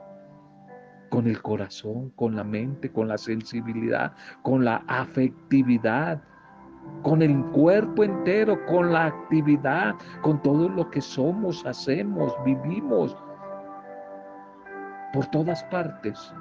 con 1.09 1.27
el 1.27 1.41
corazón, 1.41 2.11
con 2.15 2.35
la 2.35 2.43
mente, 2.43 2.91
con 2.91 3.07
la 3.07 3.17
sensibilidad, 3.17 4.13
con 4.43 4.63
la 4.63 4.83
afectividad, 4.87 6.21
con 7.03 7.21
el 7.21 7.43
cuerpo 7.51 8.03
entero, 8.03 8.57
con 8.65 8.93
la 8.93 9.07
actividad, 9.07 9.95
con 10.21 10.41
todo 10.41 10.69
lo 10.69 10.89
que 10.89 11.01
somos, 11.01 11.65
hacemos, 11.65 12.33
vivimos, 12.45 13.15
por 15.13 15.25
todas 15.27 15.63
partes, 15.65 16.33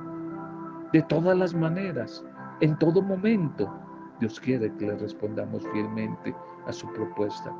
de 0.93 1.03
todas 1.03 1.37
las 1.37 1.55
maneras, 1.55 2.25
en 2.61 2.79
todo 2.79 3.03
momento. 3.03 3.73
Dios 4.21 4.41
quiere 4.41 4.73
que 4.77 4.87
le 4.87 4.97
respondamos 4.97 5.67
fielmente 5.73 6.35
a 6.67 6.73
su 6.73 6.93
propuesta. 6.93 7.55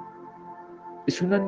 Es 1.07 1.23
una 1.23 1.39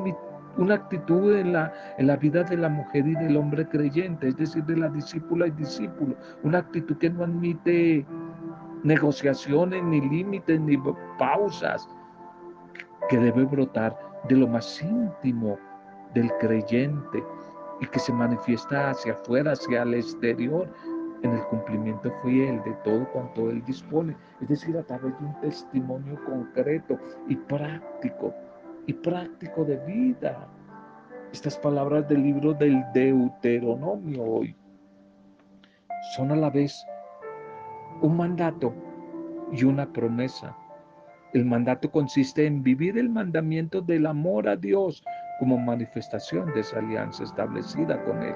una 0.57 0.75
actitud 0.75 1.35
en 1.35 1.53
la, 1.53 1.73
en 1.97 2.07
la 2.07 2.17
vida 2.17 2.43
de 2.43 2.57
la 2.57 2.69
mujer 2.69 3.07
y 3.07 3.15
del 3.15 3.37
hombre 3.37 3.67
creyente, 3.67 4.29
es 4.29 4.37
decir, 4.37 4.63
de 4.65 4.77
la 4.77 4.89
discípula 4.89 5.47
y 5.47 5.51
discípulo, 5.51 6.15
una 6.43 6.59
actitud 6.59 6.97
que 6.97 7.09
no 7.09 7.23
admite 7.23 8.05
negociaciones, 8.83 9.83
ni 9.83 10.01
límites, 10.01 10.59
ni 10.59 10.77
pausas, 11.17 11.87
que 13.09 13.17
debe 13.17 13.43
brotar 13.43 13.97
de 14.27 14.35
lo 14.35 14.47
más 14.47 14.81
íntimo 14.81 15.57
del 16.13 16.29
creyente 16.39 17.23
y 17.79 17.85
que 17.87 17.99
se 17.99 18.13
manifiesta 18.13 18.91
hacia 18.91 19.13
afuera, 19.13 19.53
hacia 19.53 19.83
el 19.83 19.95
exterior, 19.95 20.67
en 21.23 21.31
el 21.31 21.41
cumplimiento 21.45 22.11
fiel 22.23 22.61
de 22.63 22.73
todo 22.83 23.07
cuanto 23.11 23.49
Él 23.49 23.63
dispone, 23.65 24.15
es 24.41 24.47
decir, 24.49 24.77
a 24.77 24.83
través 24.83 25.17
de 25.19 25.25
un 25.25 25.39
testimonio 25.41 26.19
concreto 26.25 26.97
y 27.27 27.35
práctico 27.35 28.33
y 28.87 28.93
práctico 28.93 29.63
de 29.65 29.77
vida. 29.85 30.47
Estas 31.31 31.57
palabras 31.57 32.07
del 32.07 32.23
libro 32.23 32.53
del 32.53 32.83
Deuteronomio 32.93 34.23
hoy 34.23 34.55
son 36.15 36.31
a 36.31 36.35
la 36.35 36.49
vez 36.49 36.85
un 38.01 38.17
mandato 38.17 38.73
y 39.51 39.63
una 39.63 39.91
promesa. 39.91 40.57
El 41.33 41.45
mandato 41.45 41.89
consiste 41.89 42.45
en 42.45 42.61
vivir 42.61 42.97
el 42.97 43.09
mandamiento 43.09 43.81
del 43.81 44.05
amor 44.05 44.49
a 44.49 44.57
Dios 44.57 45.03
como 45.39 45.57
manifestación 45.57 46.51
de 46.53 46.59
esa 46.59 46.79
alianza 46.79 47.23
establecida 47.23 48.03
con 48.03 48.21
Él. 48.23 48.35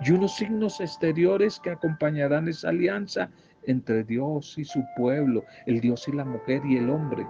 Y 0.00 0.10
unos 0.10 0.34
signos 0.34 0.80
exteriores 0.80 1.60
que 1.60 1.70
acompañarán 1.70 2.48
esa 2.48 2.70
alianza 2.70 3.30
entre 3.62 4.02
Dios 4.02 4.58
y 4.58 4.64
su 4.64 4.84
pueblo, 4.96 5.44
el 5.66 5.80
Dios 5.80 6.08
y 6.08 6.12
la 6.12 6.24
mujer 6.24 6.62
y 6.66 6.78
el 6.78 6.90
hombre 6.90 7.24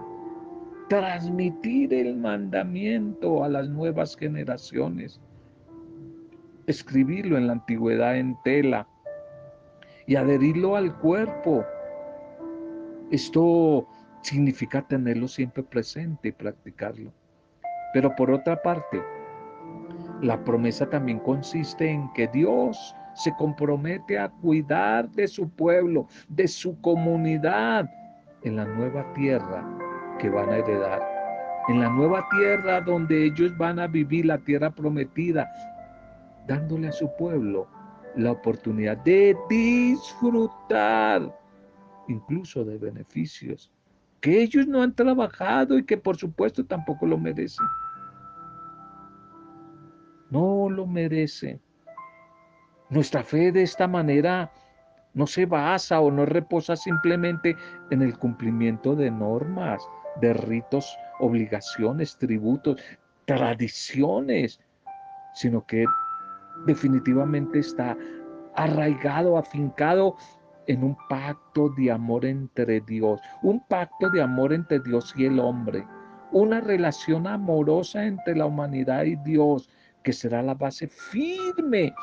transmitir 0.87 1.93
el 1.93 2.15
mandamiento 2.15 3.43
a 3.43 3.49
las 3.49 3.67
nuevas 3.69 4.15
generaciones, 4.15 5.19
escribirlo 6.67 7.37
en 7.37 7.47
la 7.47 7.53
antigüedad 7.53 8.17
en 8.17 8.37
tela 8.43 8.87
y 10.05 10.15
adherirlo 10.15 10.75
al 10.75 10.95
cuerpo. 10.99 11.65
Esto 13.11 13.87
significa 14.21 14.81
tenerlo 14.87 15.27
siempre 15.27 15.63
presente 15.63 16.29
y 16.29 16.31
practicarlo. 16.31 17.11
Pero 17.93 18.15
por 18.15 18.31
otra 18.31 18.61
parte, 18.61 19.01
La 20.21 20.41
promesa 20.43 20.89
también 20.89 21.19
consiste 21.19 21.89
en 21.89 22.11
que 22.13 22.27
Dios 22.29 22.95
se 23.15 23.35
compromete 23.35 24.17
a 24.17 24.29
cuidar 24.29 25.09
de 25.11 25.27
su 25.27 25.49
pueblo, 25.49 26.07
de 26.29 26.47
su 26.47 26.79
comunidad 26.79 27.89
en 28.43 28.55
la 28.55 28.65
nueva 28.65 29.11
tierra 29.13 29.84
van 30.29 30.49
a 30.49 30.57
heredar. 30.57 31.01
En 31.67 31.79
la 31.79 31.89
nueva 31.89 32.27
tierra 32.29 32.81
donde 32.81 33.25
ellos 33.25 33.55
van 33.57 33.79
a 33.79 33.87
vivir, 33.87 34.25
la 34.25 34.37
tierra 34.37 34.69
prometida, 34.69 35.49
dándole 36.47 36.89
a 36.89 36.91
su 36.91 37.09
pueblo 37.17 37.67
la 38.15 38.31
oportunidad 38.31 38.97
de 38.97 39.35
disfrutar 39.49 41.35
incluso 42.07 42.63
de 42.63 42.77
beneficios 42.77 43.71
que 44.25 44.41
ellos 44.41 44.67
no 44.67 44.81
han 44.81 44.95
trabajado 44.95 45.77
y 45.77 45.85
que 45.85 45.97
por 45.97 46.17
supuesto 46.17 46.65
tampoco 46.65 47.05
lo 47.05 47.15
merecen. 47.15 47.65
No 50.31 50.67
lo 50.67 50.87
merecen. 50.87 51.61
Nuestra 52.89 53.23
fe 53.23 53.51
de 53.51 53.61
esta 53.61 53.87
manera 53.87 54.51
no 55.13 55.27
se 55.27 55.45
basa 55.45 55.99
o 55.99 56.09
no 56.09 56.25
reposa 56.25 56.75
simplemente 56.75 57.55
en 57.91 58.01
el 58.01 58.17
cumplimiento 58.17 58.95
de 58.95 59.11
normas, 59.11 59.87
de 60.21 60.33
ritos, 60.33 60.97
obligaciones, 61.19 62.17
tributos, 62.17 62.81
tradiciones, 63.25 64.59
sino 65.33 65.65
que 65.65 65.85
definitivamente 66.65 67.59
está 67.59 67.97
arraigado, 68.55 69.37
afincado 69.37 70.15
en 70.67 70.83
un 70.83 70.97
pacto 71.09 71.69
de 71.69 71.91
amor 71.91 72.25
entre 72.25 72.81
Dios, 72.81 73.19
un 73.43 73.65
pacto 73.67 74.09
de 74.09 74.21
amor 74.21 74.53
entre 74.53 74.79
Dios 74.79 75.13
y 75.15 75.25
el 75.25 75.39
hombre, 75.39 75.85
una 76.31 76.59
relación 76.61 77.27
amorosa 77.27 78.05
entre 78.05 78.35
la 78.35 78.45
humanidad 78.45 79.03
y 79.03 79.15
Dios, 79.17 79.69
que 80.03 80.13
será 80.13 80.41
la 80.41 80.53
base 80.53 80.87
firme 80.87 81.93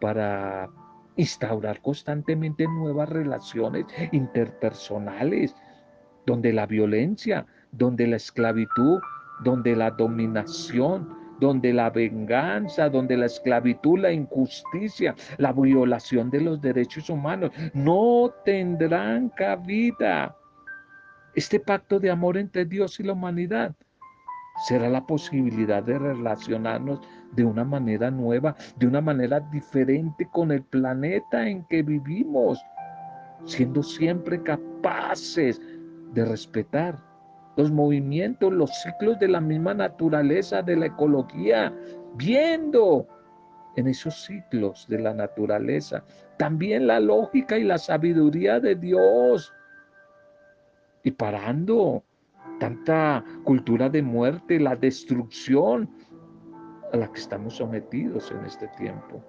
para 0.00 0.70
instaurar 1.16 1.80
constantemente 1.82 2.66
nuevas 2.66 3.08
relaciones 3.08 3.86
interpersonales, 4.12 5.54
donde 6.26 6.52
la 6.52 6.66
violencia, 6.66 7.46
donde 7.72 8.06
la 8.06 8.16
esclavitud, 8.16 9.00
donde 9.42 9.74
la 9.74 9.90
dominación, 9.90 11.08
donde 11.40 11.72
la 11.72 11.90
venganza, 11.90 12.88
donde 12.88 13.16
la 13.16 13.26
esclavitud, 13.26 13.98
la 13.98 14.12
injusticia, 14.12 15.14
la 15.38 15.52
violación 15.52 16.30
de 16.30 16.40
los 16.40 16.60
derechos 16.60 17.10
humanos 17.10 17.50
no 17.74 18.32
tendrán 18.44 19.28
cabida. 19.30 20.36
Este 21.34 21.58
pacto 21.58 21.98
de 21.98 22.10
amor 22.10 22.36
entre 22.36 22.64
Dios 22.64 23.00
y 23.00 23.02
la 23.02 23.14
humanidad 23.14 23.74
será 24.68 24.88
la 24.88 25.04
posibilidad 25.04 25.82
de 25.82 25.98
relacionarnos 25.98 27.00
de 27.32 27.44
una 27.44 27.64
manera 27.64 28.10
nueva, 28.10 28.54
de 28.76 28.86
una 28.86 29.00
manera 29.00 29.40
diferente 29.40 30.28
con 30.30 30.52
el 30.52 30.62
planeta 30.62 31.48
en 31.48 31.64
que 31.64 31.82
vivimos, 31.82 32.62
siendo 33.46 33.82
siempre 33.82 34.42
capaces 34.42 35.60
de 36.12 36.24
respetar 36.24 36.96
los 37.56 37.70
movimientos, 37.70 38.52
los 38.52 38.70
ciclos 38.82 39.18
de 39.18 39.28
la 39.28 39.40
misma 39.40 39.74
naturaleza, 39.74 40.62
de 40.62 40.76
la 40.76 40.86
ecología, 40.86 41.74
viendo 42.14 43.06
en 43.76 43.88
esos 43.88 44.24
ciclos 44.24 44.86
de 44.88 44.98
la 44.98 45.14
naturaleza 45.14 46.04
también 46.42 46.88
la 46.88 46.98
lógica 46.98 47.56
y 47.56 47.62
la 47.62 47.78
sabiduría 47.78 48.58
de 48.58 48.74
Dios 48.74 49.54
y 51.04 51.12
parando 51.12 52.02
tanta 52.58 53.24
cultura 53.44 53.88
de 53.88 54.02
muerte, 54.02 54.58
la 54.58 54.74
destrucción 54.74 55.88
a 56.92 56.96
la 56.96 57.12
que 57.12 57.20
estamos 57.20 57.56
sometidos 57.58 58.32
en 58.32 58.44
este 58.44 58.66
tiempo. 58.76 59.22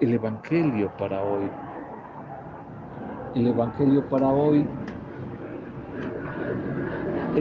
El 0.00 0.14
Evangelio 0.14 0.92
para 0.96 1.22
hoy. 1.22 1.48
El 3.36 3.46
Evangelio 3.46 4.08
para 4.08 4.28
hoy 4.28 4.66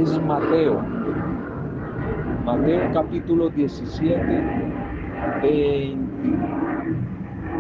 es 0.02 0.22
Mateo. 0.22 0.82
Mateo 2.46 2.92
capítulo 2.94 3.50
17, 3.50 4.22
20. 5.42 6.38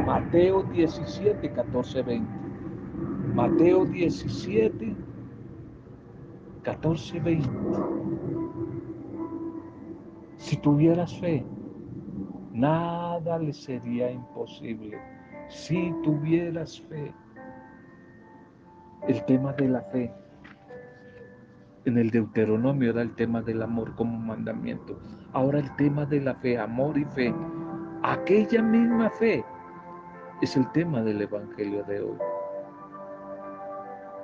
Mateo 0.05 0.63
17, 0.63 1.51
14, 1.51 2.01
20. 2.01 2.31
Mateo 3.33 3.85
17, 3.85 4.95
14, 6.63 7.19
20. 7.19 7.49
Si 10.37 10.57
tuvieras 10.57 11.19
fe, 11.19 11.45
nada 12.53 13.37
le 13.37 13.51
sería 13.51 14.09
imposible. 14.09 14.97
Si 15.49 15.93
tuvieras 16.03 16.79
fe, 16.81 17.13
el 19.07 19.25
tema 19.25 19.51
de 19.53 19.67
la 19.67 19.81
fe 19.81 20.13
en 21.89 21.97
el 21.97 22.11
Deuteronomio 22.11 22.91
era 22.91 23.01
el 23.01 23.13
tema 23.15 23.41
del 23.41 23.61
amor 23.61 23.93
como 23.95 24.17
mandamiento. 24.17 24.97
Ahora 25.33 25.59
el 25.59 25.75
tema 25.75 26.05
de 26.05 26.21
la 26.21 26.35
fe, 26.35 26.57
amor 26.57 26.97
y 26.97 27.05
fe. 27.05 27.33
Aquella 28.03 28.61
misma 28.61 29.09
fe 29.09 29.43
es 30.41 30.55
el 30.55 30.71
tema 30.71 31.01
del 31.01 31.21
Evangelio 31.21 31.83
de 31.83 32.01
hoy. 32.01 32.17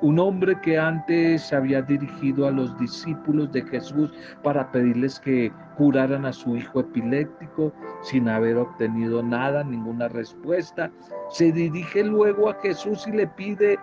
Un 0.02 0.20
hombre 0.20 0.60
que 0.62 0.78
antes 0.78 1.52
había 1.52 1.82
dirigido 1.82 2.48
a 2.48 2.52
los 2.52 2.78
discípulos 2.78 3.52
de 3.52 3.64
Jesús 3.64 4.14
para 4.44 4.72
pedirles 4.72 5.20
que 5.20 5.52
curaran 5.78 6.26
a 6.26 6.34
su 6.34 6.56
hijo 6.56 6.82
epiléptico 6.82 7.74
sin 8.04 8.30
haber 8.30 8.58
obtenido 8.58 9.24
nada, 9.24 9.64
ninguna 9.64 10.08
respuesta, 10.10 10.92
se 11.30 11.52
dirige 11.52 12.04
luego 12.04 12.50
a 12.50 12.56
Jesús 12.62 13.08
y 13.08 13.14
le 13.14 13.28
pide 13.28 13.80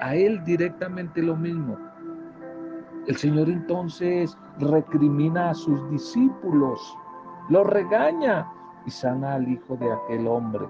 a 0.00 0.14
él 0.14 0.42
directamente 0.44 1.20
lo 1.20 1.36
mismo 1.36 1.89
el 3.06 3.16
Señor 3.16 3.48
entonces 3.48 4.36
recrimina 4.58 5.50
a 5.50 5.54
sus 5.54 5.90
discípulos, 5.90 6.96
lo 7.48 7.64
regaña 7.64 8.46
y 8.86 8.90
sana 8.90 9.34
al 9.34 9.48
hijo 9.48 9.76
de 9.76 9.90
aquel 9.90 10.26
hombre. 10.26 10.66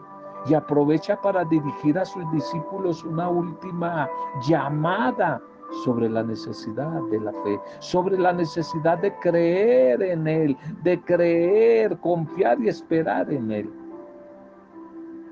Y 0.47 0.55
aprovecha 0.55 1.21
para 1.21 1.45
dirigir 1.45 1.99
a 1.99 2.05
sus 2.05 2.31
discípulos 2.33 3.05
una 3.05 3.29
última 3.29 4.09
llamada 4.49 5.40
sobre 5.85 6.09
la 6.09 6.23
necesidad 6.23 7.03
de 7.11 7.21
la 7.21 7.33
fe, 7.45 7.61
sobre 7.81 8.19
la 8.19 8.33
necesidad 8.33 8.99
de 8.99 9.14
creer 9.19 10.03
en 10.03 10.27
Él, 10.27 10.57
de 10.83 11.01
creer, 11.03 11.99
confiar 11.99 12.59
y 12.61 12.69
esperar 12.69 13.31
en 13.31 13.51
Él. 13.51 13.71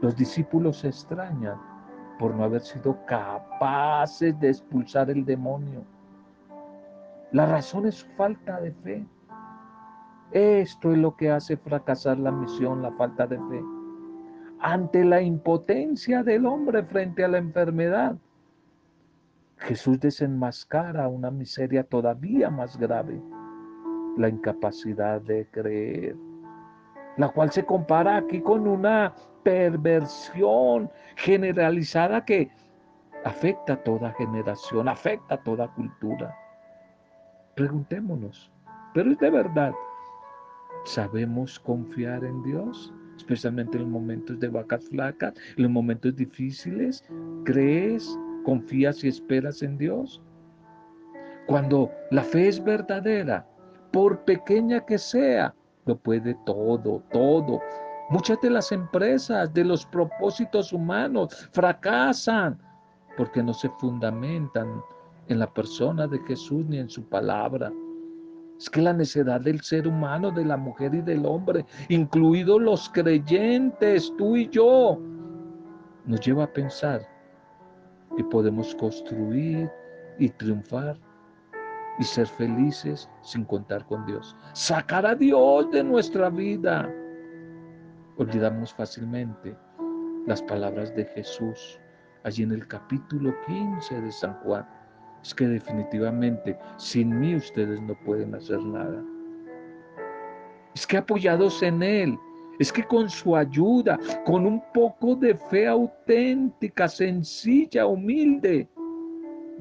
Los 0.02 0.14
discípulos 0.14 0.78
se 0.78 0.88
extrañan 0.88 1.58
por 2.18 2.34
no 2.34 2.44
haber 2.44 2.61
sido 2.61 2.96
capaces 3.06 4.38
de 4.40 4.50
expulsar 4.50 5.08
el 5.11 5.24
demonio 5.24 5.84
la 7.32 7.46
razón 7.46 7.86
es 7.86 7.96
su 7.96 8.06
falta 8.16 8.60
de 8.60 8.72
fe. 8.72 9.06
Esto 10.32 10.92
es 10.92 10.98
lo 10.98 11.16
que 11.16 11.30
hace 11.30 11.56
fracasar 11.56 12.18
la 12.18 12.30
misión, 12.30 12.82
la 12.82 12.92
falta 12.92 13.26
de 13.26 13.36
fe. 13.36 13.62
Ante 14.60 15.04
la 15.04 15.22
impotencia 15.22 16.22
del 16.22 16.46
hombre 16.46 16.82
frente 16.82 17.24
a 17.24 17.28
la 17.28 17.38
enfermedad, 17.38 18.16
Jesús 19.58 20.00
desenmascara 20.00 21.08
una 21.08 21.30
miseria 21.30 21.84
todavía 21.84 22.50
más 22.50 22.76
grave, 22.78 23.20
la 24.16 24.28
incapacidad 24.28 25.20
de 25.20 25.46
creer, 25.50 26.16
la 27.16 27.28
cual 27.28 27.50
se 27.50 27.64
compara 27.64 28.16
aquí 28.16 28.40
con 28.40 28.66
una 28.66 29.14
perversión 29.42 30.90
generalizada 31.16 32.24
que 32.24 32.50
afecta 33.24 33.74
a 33.74 33.82
toda 33.82 34.12
generación, 34.12 34.88
afecta 34.88 35.34
a 35.34 35.42
toda 35.42 35.68
cultura. 35.68 36.34
Preguntémonos, 37.58 38.52
pero 38.94 39.10
es 39.10 39.18
de 39.18 39.30
verdad, 39.30 39.72
¿sabemos 40.84 41.58
confiar 41.58 42.22
en 42.22 42.40
Dios? 42.44 42.94
Especialmente 43.16 43.76
en 43.76 43.82
los 43.82 43.90
momentos 43.90 44.38
de 44.38 44.46
vacas 44.46 44.88
flacas, 44.88 45.34
en 45.56 45.64
los 45.64 45.72
momentos 45.72 46.14
difíciles. 46.14 47.04
¿Crees, 47.44 48.16
confías 48.44 49.02
y 49.02 49.08
esperas 49.08 49.60
en 49.62 49.76
Dios? 49.76 50.22
Cuando 51.48 51.90
la 52.12 52.22
fe 52.22 52.46
es 52.46 52.62
verdadera, 52.62 53.44
por 53.92 54.24
pequeña 54.24 54.86
que 54.86 54.96
sea, 54.96 55.52
lo 55.84 55.98
puede 55.98 56.36
todo, 56.46 57.02
todo. 57.10 57.60
Muchas 58.10 58.40
de 58.40 58.50
las 58.50 58.70
empresas, 58.70 59.52
de 59.52 59.64
los 59.64 59.84
propósitos 59.84 60.72
humanos, 60.72 61.48
fracasan 61.50 62.56
porque 63.16 63.42
no 63.42 63.52
se 63.52 63.68
fundamentan 63.80 64.80
en 65.28 65.38
la 65.38 65.52
persona 65.52 66.06
de 66.06 66.18
Jesús 66.20 66.64
ni 66.66 66.78
en 66.78 66.88
su 66.88 67.04
palabra. 67.04 67.72
Es 68.58 68.68
que 68.68 68.82
la 68.82 68.92
necedad 68.92 69.40
del 69.40 69.60
ser 69.60 69.86
humano, 69.86 70.30
de 70.30 70.44
la 70.44 70.56
mujer 70.56 70.94
y 70.94 71.00
del 71.00 71.24
hombre, 71.24 71.64
incluidos 71.88 72.60
los 72.60 72.88
creyentes, 72.88 74.12
tú 74.18 74.36
y 74.36 74.48
yo, 74.48 74.98
nos 76.06 76.20
lleva 76.20 76.44
a 76.44 76.52
pensar 76.52 77.02
que 78.16 78.24
podemos 78.24 78.74
construir 78.74 79.70
y 80.18 80.28
triunfar 80.30 80.98
y 81.98 82.04
ser 82.04 82.26
felices 82.26 83.08
sin 83.22 83.44
contar 83.44 83.84
con 83.86 84.04
Dios. 84.06 84.36
Sacar 84.54 85.06
a 85.06 85.14
Dios 85.14 85.70
de 85.70 85.84
nuestra 85.84 86.30
vida. 86.30 86.90
Olvidamos 88.16 88.72
fácilmente 88.72 89.56
las 90.26 90.42
palabras 90.42 90.94
de 90.96 91.04
Jesús 91.04 91.78
allí 92.24 92.42
en 92.42 92.52
el 92.52 92.66
capítulo 92.66 93.34
15 93.46 94.00
de 94.00 94.12
San 94.12 94.34
Juan. 94.40 94.66
Es 95.22 95.35
que 95.35 95.46
definitivamente 95.46 96.57
sin 96.76 97.18
mí 97.18 97.35
ustedes 97.35 97.81
no 97.83 97.94
pueden 98.04 98.35
hacer 98.35 98.61
nada. 98.61 99.02
Es 100.74 100.87
que 100.87 100.98
apoyados 100.98 101.62
en 101.62 101.83
Él, 101.83 102.18
es 102.59 102.72
que 102.72 102.85
con 102.85 103.09
su 103.09 103.37
ayuda, 103.37 103.98
con 104.24 104.46
un 104.46 104.62
poco 104.72 105.14
de 105.14 105.35
fe 105.35 105.66
auténtica, 105.66 106.88
sencilla, 106.88 107.87
humilde, 107.87 108.68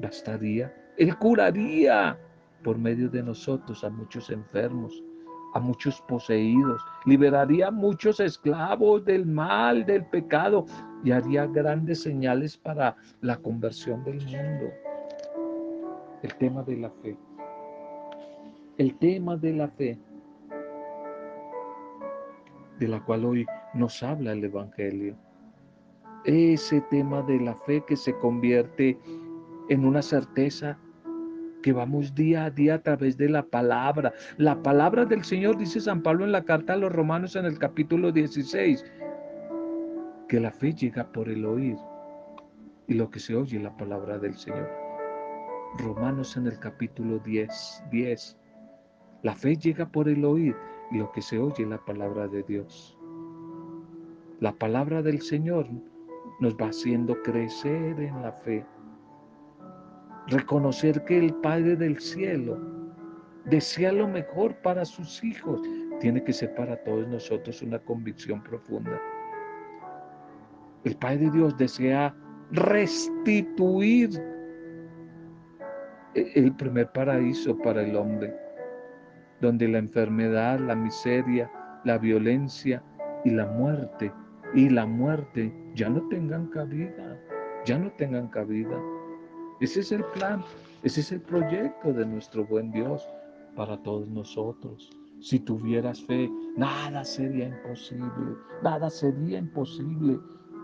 bastaría. 0.00 0.72
Él 0.96 1.16
curaría 1.16 2.18
por 2.64 2.78
medio 2.78 3.08
de 3.08 3.22
nosotros 3.22 3.84
a 3.84 3.90
muchos 3.90 4.30
enfermos, 4.30 5.02
a 5.54 5.60
muchos 5.60 6.00
poseídos, 6.02 6.82
liberaría 7.06 7.68
a 7.68 7.70
muchos 7.70 8.20
esclavos 8.20 9.04
del 9.04 9.26
mal, 9.26 9.86
del 9.86 10.04
pecado 10.06 10.66
y 11.04 11.12
haría 11.12 11.46
grandes 11.46 12.02
señales 12.02 12.56
para 12.56 12.96
la 13.20 13.36
conversión 13.36 14.02
del 14.04 14.16
mundo. 14.26 14.70
El 16.22 16.34
tema 16.34 16.62
de 16.64 16.76
la 16.76 16.90
fe. 16.90 17.16
El 18.76 18.98
tema 18.98 19.36
de 19.36 19.52
la 19.52 19.68
fe, 19.68 19.98
de 22.78 22.88
la 22.88 23.04
cual 23.04 23.24
hoy 23.24 23.46
nos 23.74 24.02
habla 24.02 24.32
el 24.32 24.44
Evangelio. 24.44 25.16
Ese 26.24 26.80
tema 26.82 27.22
de 27.22 27.40
la 27.40 27.54
fe 27.54 27.84
que 27.86 27.96
se 27.96 28.16
convierte 28.18 28.98
en 29.68 29.84
una 29.84 30.02
certeza 30.02 30.78
que 31.62 31.72
vamos 31.72 32.14
día 32.14 32.46
a 32.46 32.50
día 32.50 32.74
a 32.74 32.82
través 32.82 33.16
de 33.16 33.28
la 33.28 33.44
palabra. 33.44 34.12
La 34.36 34.62
palabra 34.62 35.04
del 35.04 35.24
Señor, 35.24 35.56
dice 35.56 35.80
San 35.80 36.02
Pablo 36.02 36.24
en 36.24 36.32
la 36.32 36.44
carta 36.44 36.74
a 36.74 36.76
los 36.76 36.92
romanos 36.92 37.36
en 37.36 37.44
el 37.44 37.58
capítulo 37.58 38.10
16, 38.10 38.84
que 40.28 40.40
la 40.40 40.50
fe 40.50 40.72
llega 40.72 41.12
por 41.12 41.28
el 41.28 41.44
oír 41.44 41.76
y 42.86 42.94
lo 42.94 43.10
que 43.10 43.20
se 43.20 43.36
oye 43.36 43.60
la 43.60 43.76
palabra 43.76 44.18
del 44.18 44.34
Señor. 44.34 44.77
Romanos 45.76 46.36
en 46.36 46.46
el 46.46 46.58
capítulo 46.58 47.18
10, 47.18 47.84
10. 47.90 48.38
La 49.22 49.34
fe 49.34 49.56
llega 49.56 49.86
por 49.86 50.08
el 50.08 50.24
oír 50.24 50.56
y 50.90 50.98
lo 50.98 51.12
que 51.12 51.22
se 51.22 51.38
oye 51.38 51.66
la 51.66 51.84
palabra 51.84 52.26
de 52.26 52.42
Dios. 52.42 52.98
La 54.40 54.52
palabra 54.52 55.02
del 55.02 55.20
Señor 55.20 55.66
nos 56.40 56.54
va 56.54 56.68
haciendo 56.68 57.20
crecer 57.22 58.00
en 58.00 58.22
la 58.22 58.32
fe 58.32 58.64
reconocer 60.28 61.04
que 61.04 61.18
el 61.18 61.34
Padre 61.36 61.76
del 61.76 61.98
cielo 61.98 62.58
desea 63.46 63.92
lo 63.92 64.06
mejor 64.06 64.54
para 64.56 64.84
sus 64.84 65.22
hijos, 65.24 65.60
tiene 66.00 66.22
que 66.22 66.32
ser 66.32 66.54
para 66.54 66.76
todos 66.84 67.08
nosotros 67.08 67.62
una 67.62 67.78
convicción 67.78 68.42
profunda. 68.42 69.00
El 70.84 70.96
Padre 70.96 71.18
de 71.18 71.30
Dios 71.30 71.56
desea 71.56 72.14
restituir 72.52 74.10
el 76.14 76.54
primer 76.54 76.90
paraíso 76.92 77.56
para 77.58 77.82
el 77.82 77.96
hombre, 77.96 78.34
donde 79.40 79.68
la 79.68 79.78
enfermedad, 79.78 80.58
la 80.58 80.74
miseria, 80.74 81.50
la 81.84 81.98
violencia 81.98 82.82
y 83.24 83.30
la 83.30 83.46
muerte 83.46 84.12
y 84.54 84.68
la 84.68 84.86
muerte 84.86 85.52
ya 85.74 85.88
no 85.88 86.06
tengan 86.08 86.46
cabida, 86.46 87.18
ya 87.64 87.78
no 87.78 87.90
tengan 87.92 88.28
cabida. 88.28 88.80
Ese 89.60 89.80
es 89.80 89.92
el 89.92 90.04
plan, 90.04 90.42
ese 90.82 91.00
es 91.00 91.12
el 91.12 91.20
proyecto 91.20 91.92
de 91.92 92.06
nuestro 92.06 92.46
buen 92.46 92.70
Dios 92.70 93.06
para 93.56 93.76
todos 93.82 94.08
nosotros. 94.08 94.90
Si 95.20 95.40
tuvieras 95.40 96.00
fe, 96.02 96.30
nada 96.56 97.04
sería 97.04 97.46
imposible, 97.46 98.36
nada 98.62 98.88
sería 98.88 99.38
imposible. 99.38 100.18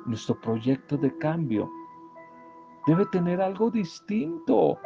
Nuestro 0.07 0.41
proyecto 0.41 0.97
de 0.97 1.17
cambio 1.19 1.69
debe 2.87 3.05
tener 3.07 3.41
algo 3.41 3.71
distinto 3.71 4.79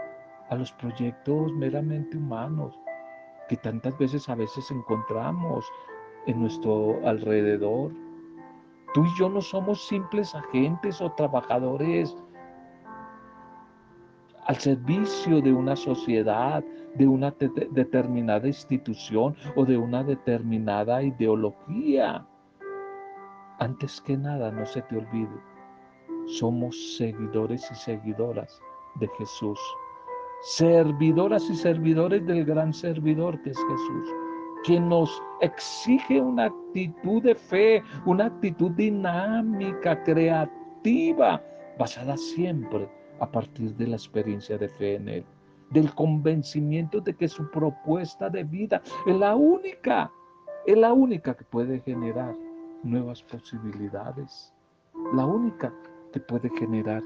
a 0.50 0.56
los 0.56 0.72
proyectos 0.72 1.52
meramente 1.52 2.16
humanos 2.16 2.74
que 3.48 3.56
tantas 3.56 3.96
veces 3.98 4.28
a 4.28 4.34
veces 4.34 4.70
encontramos 4.70 5.64
en 6.26 6.40
nuestro 6.40 7.00
alrededor. 7.06 7.92
Tú 8.94 9.04
y 9.04 9.18
yo 9.18 9.28
no 9.28 9.40
somos 9.40 9.86
simples 9.86 10.34
agentes 10.34 11.00
o 11.00 11.10
trabajadores 11.12 12.14
al 14.46 14.56
servicio 14.56 15.40
de 15.42 15.52
una 15.52 15.76
sociedad, 15.76 16.64
de 16.94 17.06
una 17.06 17.34
determinada 17.70 18.46
institución 18.46 19.36
o 19.56 19.64
de 19.64 19.76
una 19.76 20.02
determinada 20.02 21.02
ideología. 21.02 22.26
Antes 23.58 24.00
que 24.00 24.16
nada, 24.16 24.50
no 24.50 24.64
se 24.64 24.82
te 24.82 24.96
olvide, 24.96 25.40
somos 26.26 26.96
seguidores 26.96 27.70
y 27.70 27.74
seguidoras 27.74 28.60
de 28.96 29.08
Jesús. 29.18 29.58
Servidoras 30.40 31.50
y 31.50 31.56
servidores 31.56 32.24
del 32.26 32.44
gran 32.44 32.72
servidor 32.72 33.40
que 33.42 33.50
es 33.50 33.58
Jesús, 33.58 34.14
que 34.64 34.78
nos 34.78 35.22
exige 35.40 36.20
una 36.20 36.44
actitud 36.44 37.22
de 37.22 37.34
fe, 37.34 37.82
una 38.06 38.26
actitud 38.26 38.70
dinámica, 38.72 40.00
creativa, 40.04 41.42
basada 41.76 42.16
siempre 42.16 42.88
a 43.20 43.30
partir 43.30 43.74
de 43.76 43.88
la 43.88 43.96
experiencia 43.96 44.56
de 44.58 44.68
fe 44.68 44.94
en 44.94 45.08
Él, 45.08 45.24
del 45.70 45.92
convencimiento 45.94 47.00
de 47.00 47.14
que 47.14 47.28
su 47.28 47.50
propuesta 47.50 48.30
de 48.30 48.44
vida 48.44 48.80
es 49.06 49.16
la 49.16 49.34
única, 49.34 50.10
es 50.66 50.76
la 50.76 50.92
única 50.92 51.34
que 51.34 51.44
puede 51.44 51.80
generar 51.80 52.34
nuevas 52.84 53.22
posibilidades, 53.24 54.52
la 55.14 55.26
única 55.26 55.72
que 56.12 56.20
puede 56.20 56.48
generar 56.58 57.02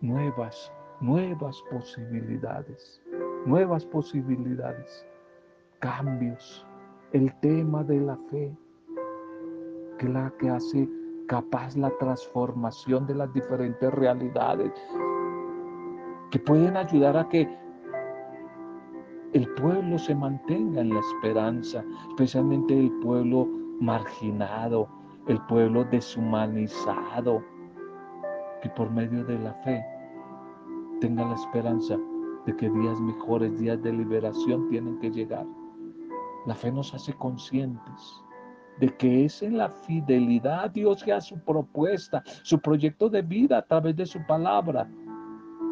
nuevas, 0.00 0.72
nuevas 1.00 1.62
posibilidades, 1.70 3.02
nuevas 3.44 3.84
posibilidades, 3.86 5.06
cambios, 5.80 6.66
el 7.12 7.32
tema 7.40 7.84
de 7.84 8.00
la 8.00 8.16
fe, 8.30 8.56
que 9.98 10.08
la 10.08 10.32
que 10.38 10.50
hace 10.50 10.88
capaz 11.28 11.76
la 11.76 11.90
transformación 11.98 13.06
de 13.06 13.14
las 13.14 13.32
diferentes 13.32 13.92
realidades 13.92 14.72
que 16.30 16.38
pueden 16.38 16.76
ayudar 16.76 17.16
a 17.16 17.28
que 17.28 17.48
el 19.32 19.48
pueblo 19.54 19.98
se 19.98 20.14
mantenga 20.14 20.80
en 20.80 20.90
la 20.90 21.00
esperanza, 21.00 21.84
especialmente 22.10 22.78
el 22.78 22.90
pueblo 23.00 23.46
marginado, 23.80 24.88
el 25.28 25.40
pueblo 25.46 25.84
deshumanizado, 25.84 27.42
que 28.62 28.70
por 28.70 28.90
medio 28.90 29.24
de 29.24 29.38
la 29.38 29.52
fe 29.64 29.84
tenga 31.00 31.24
la 31.24 31.34
esperanza 31.34 31.96
de 32.46 32.56
que 32.56 32.70
días 32.70 33.00
mejores, 33.00 33.58
días 33.58 33.82
de 33.82 33.92
liberación 33.92 34.68
tienen 34.68 34.98
que 35.00 35.10
llegar. 35.10 35.46
La 36.46 36.54
fe 36.54 36.70
nos 36.70 36.94
hace 36.94 37.12
conscientes 37.14 38.22
de 38.78 38.94
que 38.96 39.24
es 39.24 39.42
en 39.42 39.58
la 39.58 39.70
fidelidad 39.70 40.64
a 40.64 40.68
Dios 40.68 41.02
que 41.02 41.12
a 41.12 41.20
su 41.20 41.38
propuesta, 41.40 42.22
su 42.42 42.60
proyecto 42.60 43.08
de 43.08 43.22
vida 43.22 43.58
a 43.58 43.62
través 43.62 43.96
de 43.96 44.06
su 44.06 44.24
palabra, 44.26 44.88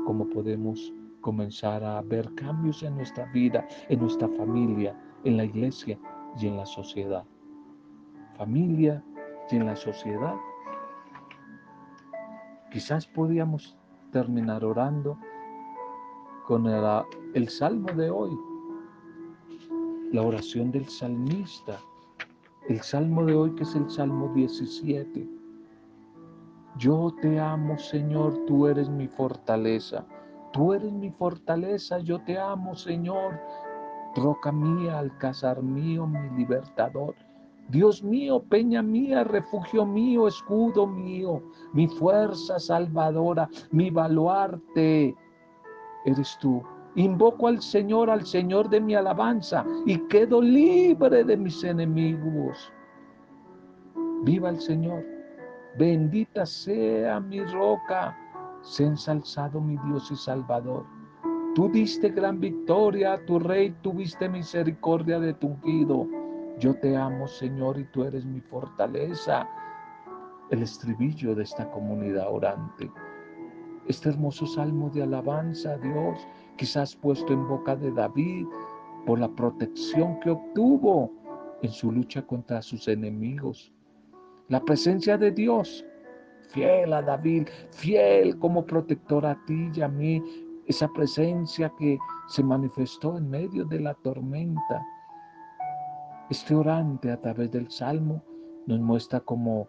cómo 0.07 0.29
podemos 0.29 0.93
comenzar 1.21 1.85
a 1.85 2.01
ver 2.03 2.35
cambios 2.35 2.83
en 2.83 2.97
nuestra 2.97 3.27
vida, 3.27 3.67
en 3.89 4.01
nuestra 4.01 4.29
familia, 4.29 4.99
en 5.25 5.37
la 5.37 5.45
iglesia 5.45 5.99
y 6.39 6.47
en 6.47 6.57
la 6.57 6.67
sociedad. 6.67 7.25
Familia 8.37 9.03
y 9.51 9.57
en 9.57 9.67
la 9.67 9.77
sociedad. 9.77 10.35
Quizás 12.71 13.07
podíamos 13.07 13.79
terminar 14.14 14.64
orando 14.64 15.18
con 16.46 16.66
el, 16.66 17.48
salmo 17.48 17.92
de 17.92 18.09
hoy, 18.09 18.31
la 20.12 20.22
oración 20.22 20.70
del 20.70 20.88
salmista, 20.88 21.79
el 22.68 22.81
salmo 22.81 23.27
de 23.27 23.35
hoy 23.35 23.55
que 23.57 23.64
es 23.64 23.74
el 23.74 23.90
salmo 23.90 24.33
17 24.35 25.35
yo 26.77 27.14
te 27.22 27.38
amo, 27.38 27.79
Señor, 27.79 28.46
tú 28.46 28.66
eres 28.66 28.88
mi 28.88 29.07
fortaleza. 29.07 30.05
Tú 30.53 30.72
eres 30.72 30.92
mi 30.92 31.11
fortaleza, 31.11 32.00
yo 32.00 32.20
te 32.24 32.37
amo, 32.37 32.74
Señor. 32.74 33.40
Roca 34.16 34.50
mía, 34.50 34.98
alcázar 34.98 35.62
mío, 35.62 36.05
mi 36.07 36.31
libertador. 36.37 37.14
Dios 37.68 38.03
mío, 38.03 38.42
peña 38.42 38.83
mía, 38.83 39.24
refugio 39.24 39.87
mío, 39.87 40.29
escudo 40.29 40.87
mío, 40.87 41.42
mi 41.72 41.88
fuerza 41.88 42.59
salvadora, 42.59 43.48
mi 43.70 43.90
baluarte, 43.90 45.14
eres 46.05 46.37
tú. 46.40 46.62
Invoco 46.96 47.48
al 47.48 47.61
Señor, 47.61 48.11
al 48.11 48.24
Señor 48.24 48.68
de 48.68 48.81
mi 48.81 48.94
alabanza, 48.94 49.64
y 49.87 49.98
quedo 50.09 50.40
libre 50.40 51.24
de 51.24 51.37
mis 51.37 51.64
enemigos. 51.64 52.72
Viva 54.22 54.50
el 54.50 54.61
Señor. 54.61 55.05
Bendita 55.77 56.46
sea 56.46 57.18
mi 57.18 57.40
roca, 57.44 58.16
se 58.62 58.85
ensalzado 58.85 59.61
mi 59.61 59.77
Dios 59.88 60.11
y 60.12 60.16
Salvador. 60.16 60.85
Tú 61.55 61.68
diste 61.68 62.11
gran 62.11 62.38
victoria 62.38 63.14
a 63.14 63.24
tu 63.24 63.38
rey, 63.38 63.74
tuviste 63.83 64.29
misericordia 64.29 65.18
de 65.18 65.35
tu 65.35 65.48
ungido. 65.48 66.07
Yo 66.59 66.75
te 66.75 66.97
amo, 66.97 67.27
Señor, 67.27 67.79
y 67.79 67.85
tú 67.85 68.05
eres 68.05 68.25
mi 68.25 68.40
fortaleza. 68.40 69.49
El 70.51 70.62
estribillo 70.62 71.35
de 71.35 71.43
esta 71.43 71.69
comunidad 71.71 72.31
orante. 72.31 72.90
Este 73.88 74.11
hermoso 74.11 74.47
salmo 74.47 74.88
de 74.90 75.03
alabanza 75.03 75.73
a 75.73 75.79
Dios, 75.79 76.27
quizás 76.57 76.95
puesto 76.95 77.33
en 77.33 77.47
boca 77.49 77.75
de 77.77 77.90
David 77.90 78.47
por 79.05 79.19
la 79.19 79.29
protección 79.29 80.19
que 80.21 80.31
obtuvo 80.31 81.11
en 81.62 81.71
su 81.71 81.90
lucha 81.90 82.23
contra 82.23 82.62
sus 82.62 82.88
enemigos. 82.88 83.73
La 84.49 84.61
presencia 84.61 85.19
de 85.19 85.33
Dios, 85.33 85.85
fiel 86.51 86.93
a 86.93 87.03
David, 87.03 87.49
fiel 87.73 88.38
como 88.38 88.64
protector 88.64 89.27
a 89.27 89.38
ti 89.47 89.71
y 89.75 89.81
a 89.83 89.88
mí, 89.88 90.23
esa 90.67 90.88
presencia 90.88 91.71
que 91.79 91.99
se 92.29 92.43
manifestó 92.43 93.19
en 93.19 93.29
medio 93.29 93.64
de 93.64 93.81
la 93.81 93.95
tormenta. 93.95 94.83
Este 96.31 96.55
orante 96.55 97.13
a 97.13 97.21
través 97.21 97.51
del 97.51 97.71
Salmo 97.71 98.25
nos 98.67 98.81
muestra 98.81 99.21
como 99.21 99.69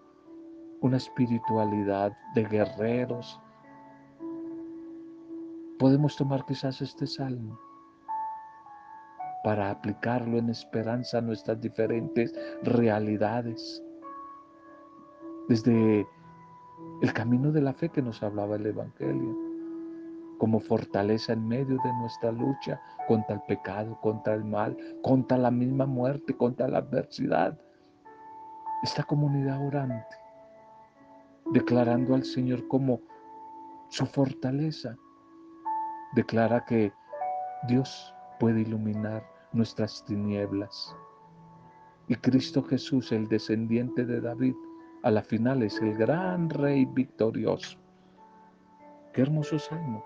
una 0.80 0.98
espiritualidad 0.98 2.18
de 2.34 2.46
guerreros. 2.46 3.41
Podemos 5.78 6.15
tomar 6.15 6.46
quizás 6.46 6.82
este 6.82 7.08
Salmo 7.08 7.60
para 9.44 9.70
aplicarlo 9.70 10.38
en 10.38 10.50
esperanza 10.50 11.18
a 11.18 11.22
nuestras 11.22 11.60
diferentes 11.60 12.34
realidades. 12.63 13.84
Desde 15.50 16.08
el 17.02 17.13
camino 17.13 17.52
de 17.52 17.62
la 17.62 17.74
fe 17.74 17.89
que 17.89 18.02
nos 18.02 18.24
hablaba 18.24 18.56
el 18.56 18.65
Evangelio, 18.65 19.44
como 20.38 20.60
fortaleza 20.60 21.34
en 21.34 21.48
medio 21.48 21.78
de 21.84 21.93
nuestra 21.93 22.32
lucha 22.32 22.82
contra 23.08 23.36
el 23.36 23.41
pecado, 23.43 24.00
contra 24.02 24.34
el 24.34 24.43
mal, 24.43 24.78
contra 25.02 25.38
la 25.38 25.52
misma 25.52 25.86
muerte, 25.86 26.36
contra 26.36 26.67
la 26.67 26.80
adversidad. 26.80 27.58
Esta 28.84 29.04
comunidad 29.04 29.65
orante, 29.65 30.15
declarando 31.52 32.15
al 32.15 32.24
Señor 32.24 32.67
como 32.67 33.02
su 33.89 34.06
fortaleza, 34.06 34.95
declara 36.13 36.65
que 36.65 36.91
Dios 37.67 38.13
puede 38.39 38.62
iluminar 38.62 39.24
nuestras 39.54 40.04
tinieblas. 40.06 40.95
Y 42.08 42.15
Cristo 42.15 42.62
Jesús, 42.63 43.12
el 43.12 43.28
descendiente 43.28 44.06
de 44.06 44.21
David, 44.21 44.56
a 45.04 45.12
la 45.12 45.24
final 45.24 45.63
es 45.63 45.80
el 45.82 45.95
gran 45.95 46.50
rey 46.50 46.86
victorioso. 46.86 47.80
Qué 49.13 49.21
hermoso 49.21 49.58
salmo 49.58 50.04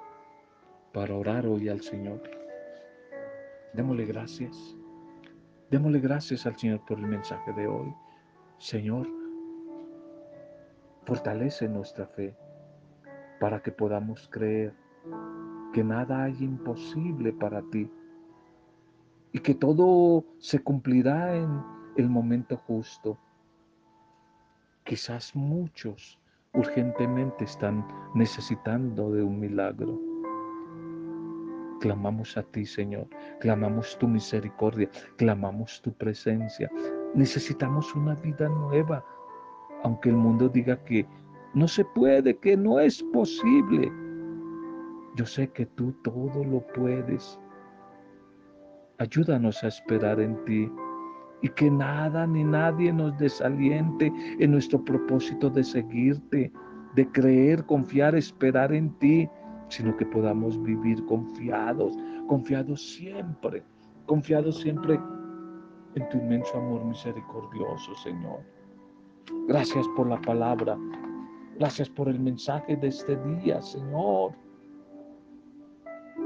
para 0.94 1.16
orar 1.16 1.46
hoy 1.46 1.70
al 1.70 1.82
Señor. 1.82 2.22
Démosle 3.74 4.06
gracias. 4.06 4.76
Démosle 5.70 6.00
gracias 6.00 6.46
al 6.46 6.58
Señor 6.58 6.82
por 6.86 7.00
el 7.00 7.06
mensaje 7.06 7.54
de 7.54 7.68
hoy. 7.68 7.94
Señor, 8.58 9.08
fortalece 11.06 11.68
nuestra 11.70 12.08
fe 12.08 12.36
para 13.40 13.62
que 13.62 13.72
podamos 13.72 14.28
creer 14.32 14.74
que 15.74 15.84
nada 15.84 16.24
hay 16.24 16.36
imposible 16.40 17.32
para 17.32 17.62
ti 17.70 17.90
y 19.32 19.40
que 19.40 19.54
todo 19.54 20.26
se 20.40 20.60
cumplirá 20.60 21.36
en 21.36 21.62
el 21.96 22.10
momento 22.10 22.58
justo. 22.58 23.18
Quizás 24.84 25.36
muchos 25.36 26.20
urgentemente 26.54 27.44
están 27.44 27.88
necesitando 28.16 29.12
de 29.12 29.22
un 29.22 29.40
milagro. 29.40 30.09
Clamamos 31.80 32.38
a 32.38 32.44
ti, 32.44 32.66
Señor. 32.66 33.08
Clamamos 33.40 33.98
tu 33.98 34.08
misericordia. 34.08 34.90
Clamamos 35.18 35.82
tu 35.82 35.94
presencia. 35.94 36.70
Necesitamos 37.16 37.94
una 37.96 38.16
vida 38.16 38.50
nueva. 38.50 39.04
Aunque 39.84 40.10
el 40.10 40.16
mundo 40.16 40.50
diga 40.50 40.78
que 40.84 41.06
no 41.54 41.68
se 41.68 41.86
puede, 41.86 42.38
que 42.38 42.56
no 42.58 42.80
es 42.80 43.02
posible. 43.14 43.92
Yo 45.16 45.26
sé 45.26 45.50
que 45.50 45.66
tú 45.66 45.94
todo 46.04 46.44
lo 46.44 46.66
puedes. 46.74 47.40
Ayúdanos 48.98 49.64
a 49.64 49.68
esperar 49.68 50.20
en 50.20 50.44
ti 50.46 50.70
y 51.42 51.50
que 51.50 51.72
nada 51.72 52.28
ni 52.28 52.44
nadie 52.44 52.92
nos 52.92 53.18
desaliente 53.18 54.12
en 54.40 54.52
nuestro 54.52 54.84
propósito 54.84 55.50
de 55.50 55.64
seguirte, 55.64 56.52
de 56.96 57.12
creer, 57.12 57.66
confiar, 57.66 58.16
esperar 58.16 58.74
en 58.74 58.90
ti, 59.00 59.30
sino 59.70 59.96
que 59.96 60.06
podamos 60.06 60.62
vivir 60.64 61.04
confiados, 61.06 61.94
confiados 62.28 62.82
siempre, 62.82 63.64
confiados 64.06 64.58
siempre 64.58 65.00
en 65.96 66.10
tu 66.10 66.18
inmenso 66.18 66.58
amor 66.58 66.84
misericordioso, 66.86 67.96
Señor. 67.96 68.42
Gracias 69.48 69.88
por 69.96 70.08
la 70.08 70.20
palabra, 70.22 70.78
gracias 71.58 71.90
por 71.90 72.10
el 72.10 72.20
mensaje 72.20 72.76
de 72.76 72.88
este 72.88 73.16
día, 73.18 73.62
Señor. 73.62 74.34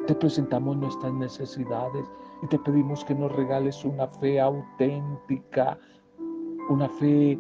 Te 0.08 0.16
presentamos 0.16 0.78
nuestras 0.78 1.14
necesidades 1.14 2.12
y 2.42 2.48
te 2.48 2.60
pedimos 2.60 3.06
que 3.06 3.16
nos 3.16 3.32
regales 3.34 3.86
una 3.86 4.08
fe 4.08 4.40
auténtica, 4.40 5.78
una 6.70 6.90
fe 6.90 7.38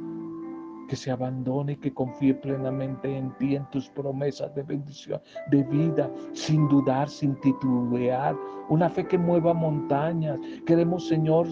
que 0.87 0.95
se 0.95 1.11
abandone 1.11 1.73
y 1.73 1.77
que 1.77 1.93
confíe 1.93 2.33
plenamente 2.33 3.17
en 3.17 3.31
ti, 3.37 3.55
en 3.55 3.69
tus 3.69 3.89
promesas 3.89 4.53
de 4.55 4.63
bendición, 4.63 5.21
de 5.51 5.63
vida, 5.63 6.09
sin 6.33 6.67
dudar, 6.67 7.09
sin 7.09 7.35
titubear, 7.41 8.35
una 8.69 8.89
fe 8.89 9.07
que 9.07 9.17
mueva 9.17 9.53
montañas. 9.53 10.39
Queremos, 10.65 11.07
Señor, 11.07 11.47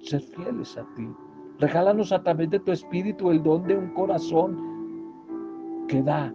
ser 0.00 0.20
fieles 0.20 0.76
a 0.76 0.86
ti. 0.94 1.08
Regálanos 1.58 2.12
a 2.12 2.22
través 2.22 2.50
de 2.50 2.60
tu 2.60 2.72
espíritu 2.72 3.30
el 3.30 3.42
don 3.42 3.62
de 3.64 3.76
un 3.76 3.94
corazón 3.94 4.58
que 5.88 6.02
da 6.02 6.34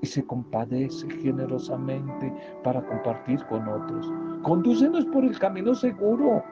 y 0.00 0.06
se 0.06 0.24
compadece 0.26 1.08
generosamente 1.10 2.32
para 2.62 2.84
compartir 2.86 3.44
con 3.46 3.66
otros. 3.68 4.12
Condúcenos 4.42 5.04
por 5.06 5.24
el 5.24 5.38
camino 5.38 5.74
seguro 5.74 6.42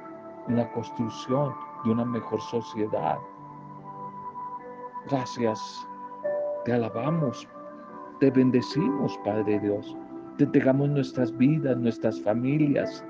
en 0.48 0.56
la 0.56 0.70
construcción 0.72 1.52
de 1.84 1.90
una 1.90 2.04
mejor 2.04 2.40
sociedad. 2.40 3.18
Gracias, 5.08 5.88
te 6.64 6.72
alabamos, 6.72 7.48
te 8.20 8.30
bendecimos, 8.30 9.18
Padre 9.24 9.58
Dios. 9.60 9.96
Te 10.36 10.44
entregamos 10.44 10.88
nuestras 10.90 11.36
vidas, 11.36 11.76
nuestras 11.76 12.20
familias, 12.22 13.04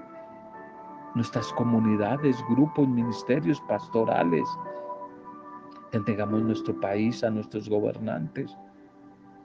nuestras 1.14 1.53
comunidades, 1.55 2.37
grupos, 2.50 2.88
ministerios 2.88 3.61
pastorales. 3.62 4.48
Te 5.90 5.98
entregamos 5.98 6.42
nuestro 6.42 6.79
país, 6.81 7.22
a 7.24 7.31
nuestros 7.31 7.68
gobernantes 7.68 8.57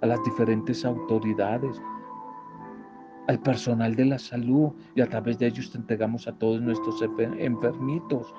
a 0.01 0.07
las 0.07 0.23
diferentes 0.23 0.85
autoridades, 0.85 1.81
al 3.27 3.39
personal 3.39 3.95
de 3.95 4.05
la 4.05 4.19
salud 4.19 4.71
y 4.93 5.01
a 5.01 5.09
través 5.09 5.39
de 5.39 5.47
ellos 5.47 5.71
te 5.71 5.77
entregamos 5.77 6.27
a 6.27 6.33
todos 6.33 6.61
nuestros 6.61 7.01
enfermitos, 7.01 8.33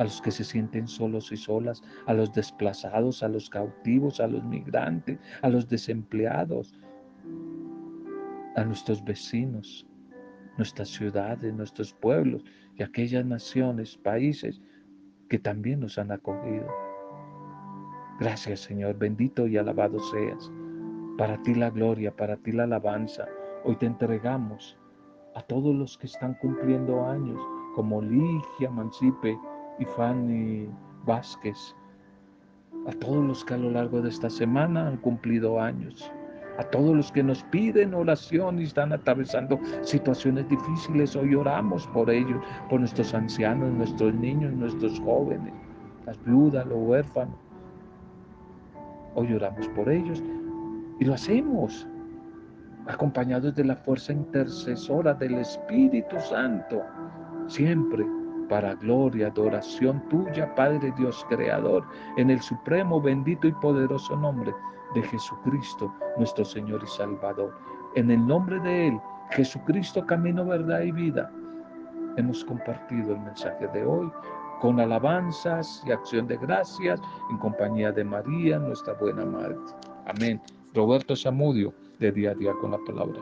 a 0.00 0.04
los 0.04 0.22
que 0.22 0.30
se 0.30 0.44
sienten 0.44 0.88
solos 0.88 1.30
y 1.30 1.36
solas, 1.36 1.82
a 2.06 2.14
los 2.14 2.32
desplazados, 2.32 3.22
a 3.22 3.28
los 3.28 3.50
cautivos, 3.50 4.18
a 4.18 4.26
los 4.26 4.42
migrantes, 4.44 5.18
a 5.42 5.50
los 5.50 5.68
desempleados, 5.68 6.74
a 8.56 8.64
nuestros 8.64 9.04
vecinos, 9.04 9.86
nuestras 10.56 10.88
ciudades, 10.88 11.52
nuestros 11.52 11.92
pueblos 11.92 12.42
y 12.76 12.82
aquellas 12.82 13.26
naciones, 13.26 13.98
países 13.98 14.62
que 15.28 15.38
también 15.38 15.80
nos 15.80 15.98
han 15.98 16.12
acogido. 16.12 16.66
Gracias 18.20 18.60
Señor, 18.60 18.96
bendito 18.96 19.46
y 19.46 19.58
alabado 19.58 19.98
seas. 20.00 20.50
Para 21.18 21.42
ti 21.42 21.54
la 21.54 21.68
gloria, 21.68 22.16
para 22.16 22.38
ti 22.38 22.52
la 22.52 22.64
alabanza. 22.64 23.26
Hoy 23.64 23.76
te 23.76 23.84
entregamos 23.84 24.78
a 25.34 25.42
todos 25.42 25.74
los 25.74 25.98
que 25.98 26.06
están 26.06 26.32
cumpliendo 26.40 27.04
años, 27.06 27.38
como 27.74 28.00
Ligia 28.00 28.70
Mancipe 28.70 29.36
y 29.80 29.84
Fanny 29.86 30.68
Vázquez, 31.06 31.74
a 32.86 32.92
todos 32.92 33.24
los 33.24 33.44
que 33.44 33.54
a 33.54 33.56
lo 33.56 33.70
largo 33.70 34.00
de 34.00 34.10
esta 34.10 34.30
semana 34.30 34.86
han 34.86 34.98
cumplido 34.98 35.60
años, 35.60 36.12
a 36.58 36.64
todos 36.64 36.94
los 36.94 37.10
que 37.10 37.22
nos 37.22 37.42
piden 37.44 37.94
oración 37.94 38.60
y 38.60 38.64
están 38.64 38.92
atravesando 38.92 39.58
situaciones 39.82 40.48
difíciles, 40.48 41.16
hoy 41.16 41.34
oramos 41.34 41.86
por 41.88 42.10
ellos, 42.10 42.42
por 42.68 42.80
nuestros 42.80 43.14
ancianos, 43.14 43.72
nuestros 43.72 44.14
niños, 44.14 44.52
nuestros 44.52 45.00
jóvenes, 45.00 45.54
las 46.04 46.22
viudas, 46.24 46.66
los 46.66 46.78
huérfanos. 46.78 47.34
Hoy 49.14 49.32
oramos 49.32 49.66
por 49.68 49.88
ellos 49.88 50.22
y 51.00 51.04
lo 51.06 51.14
hacemos 51.14 51.88
acompañados 52.86 53.54
de 53.54 53.64
la 53.64 53.76
fuerza 53.76 54.12
intercesora 54.12 55.14
del 55.14 55.36
Espíritu 55.36 56.18
Santo, 56.20 56.82
siempre 57.46 58.04
para 58.50 58.74
gloria, 58.74 59.28
adoración 59.28 60.02
tuya, 60.08 60.52
Padre 60.56 60.92
Dios 60.98 61.24
Creador, 61.28 61.86
en 62.16 62.30
el 62.30 62.40
supremo, 62.42 63.00
bendito 63.00 63.46
y 63.46 63.52
poderoso 63.52 64.16
nombre 64.16 64.52
de 64.94 65.02
Jesucristo, 65.02 65.94
nuestro 66.18 66.44
Señor 66.44 66.82
y 66.82 66.86
Salvador. 66.88 67.56
En 67.94 68.10
el 68.10 68.26
nombre 68.26 68.58
de 68.60 68.88
Él, 68.88 69.00
Jesucristo, 69.30 70.04
camino, 70.04 70.44
verdad 70.44 70.82
y 70.82 70.90
vida, 70.90 71.30
hemos 72.16 72.44
compartido 72.44 73.14
el 73.14 73.20
mensaje 73.20 73.68
de 73.68 73.86
hoy 73.86 74.10
con 74.60 74.80
alabanzas 74.80 75.82
y 75.86 75.92
acción 75.92 76.26
de 76.26 76.36
gracias 76.36 77.00
en 77.30 77.38
compañía 77.38 77.92
de 77.92 78.04
María, 78.04 78.58
nuestra 78.58 78.94
buena 78.94 79.24
madre. 79.24 79.56
Amén. 80.06 80.42
Roberto 80.74 81.14
Samudio, 81.14 81.72
de 82.00 82.10
día 82.10 82.32
a 82.32 82.34
día 82.34 82.52
con 82.60 82.72
la 82.72 82.78
palabra. 82.84 83.20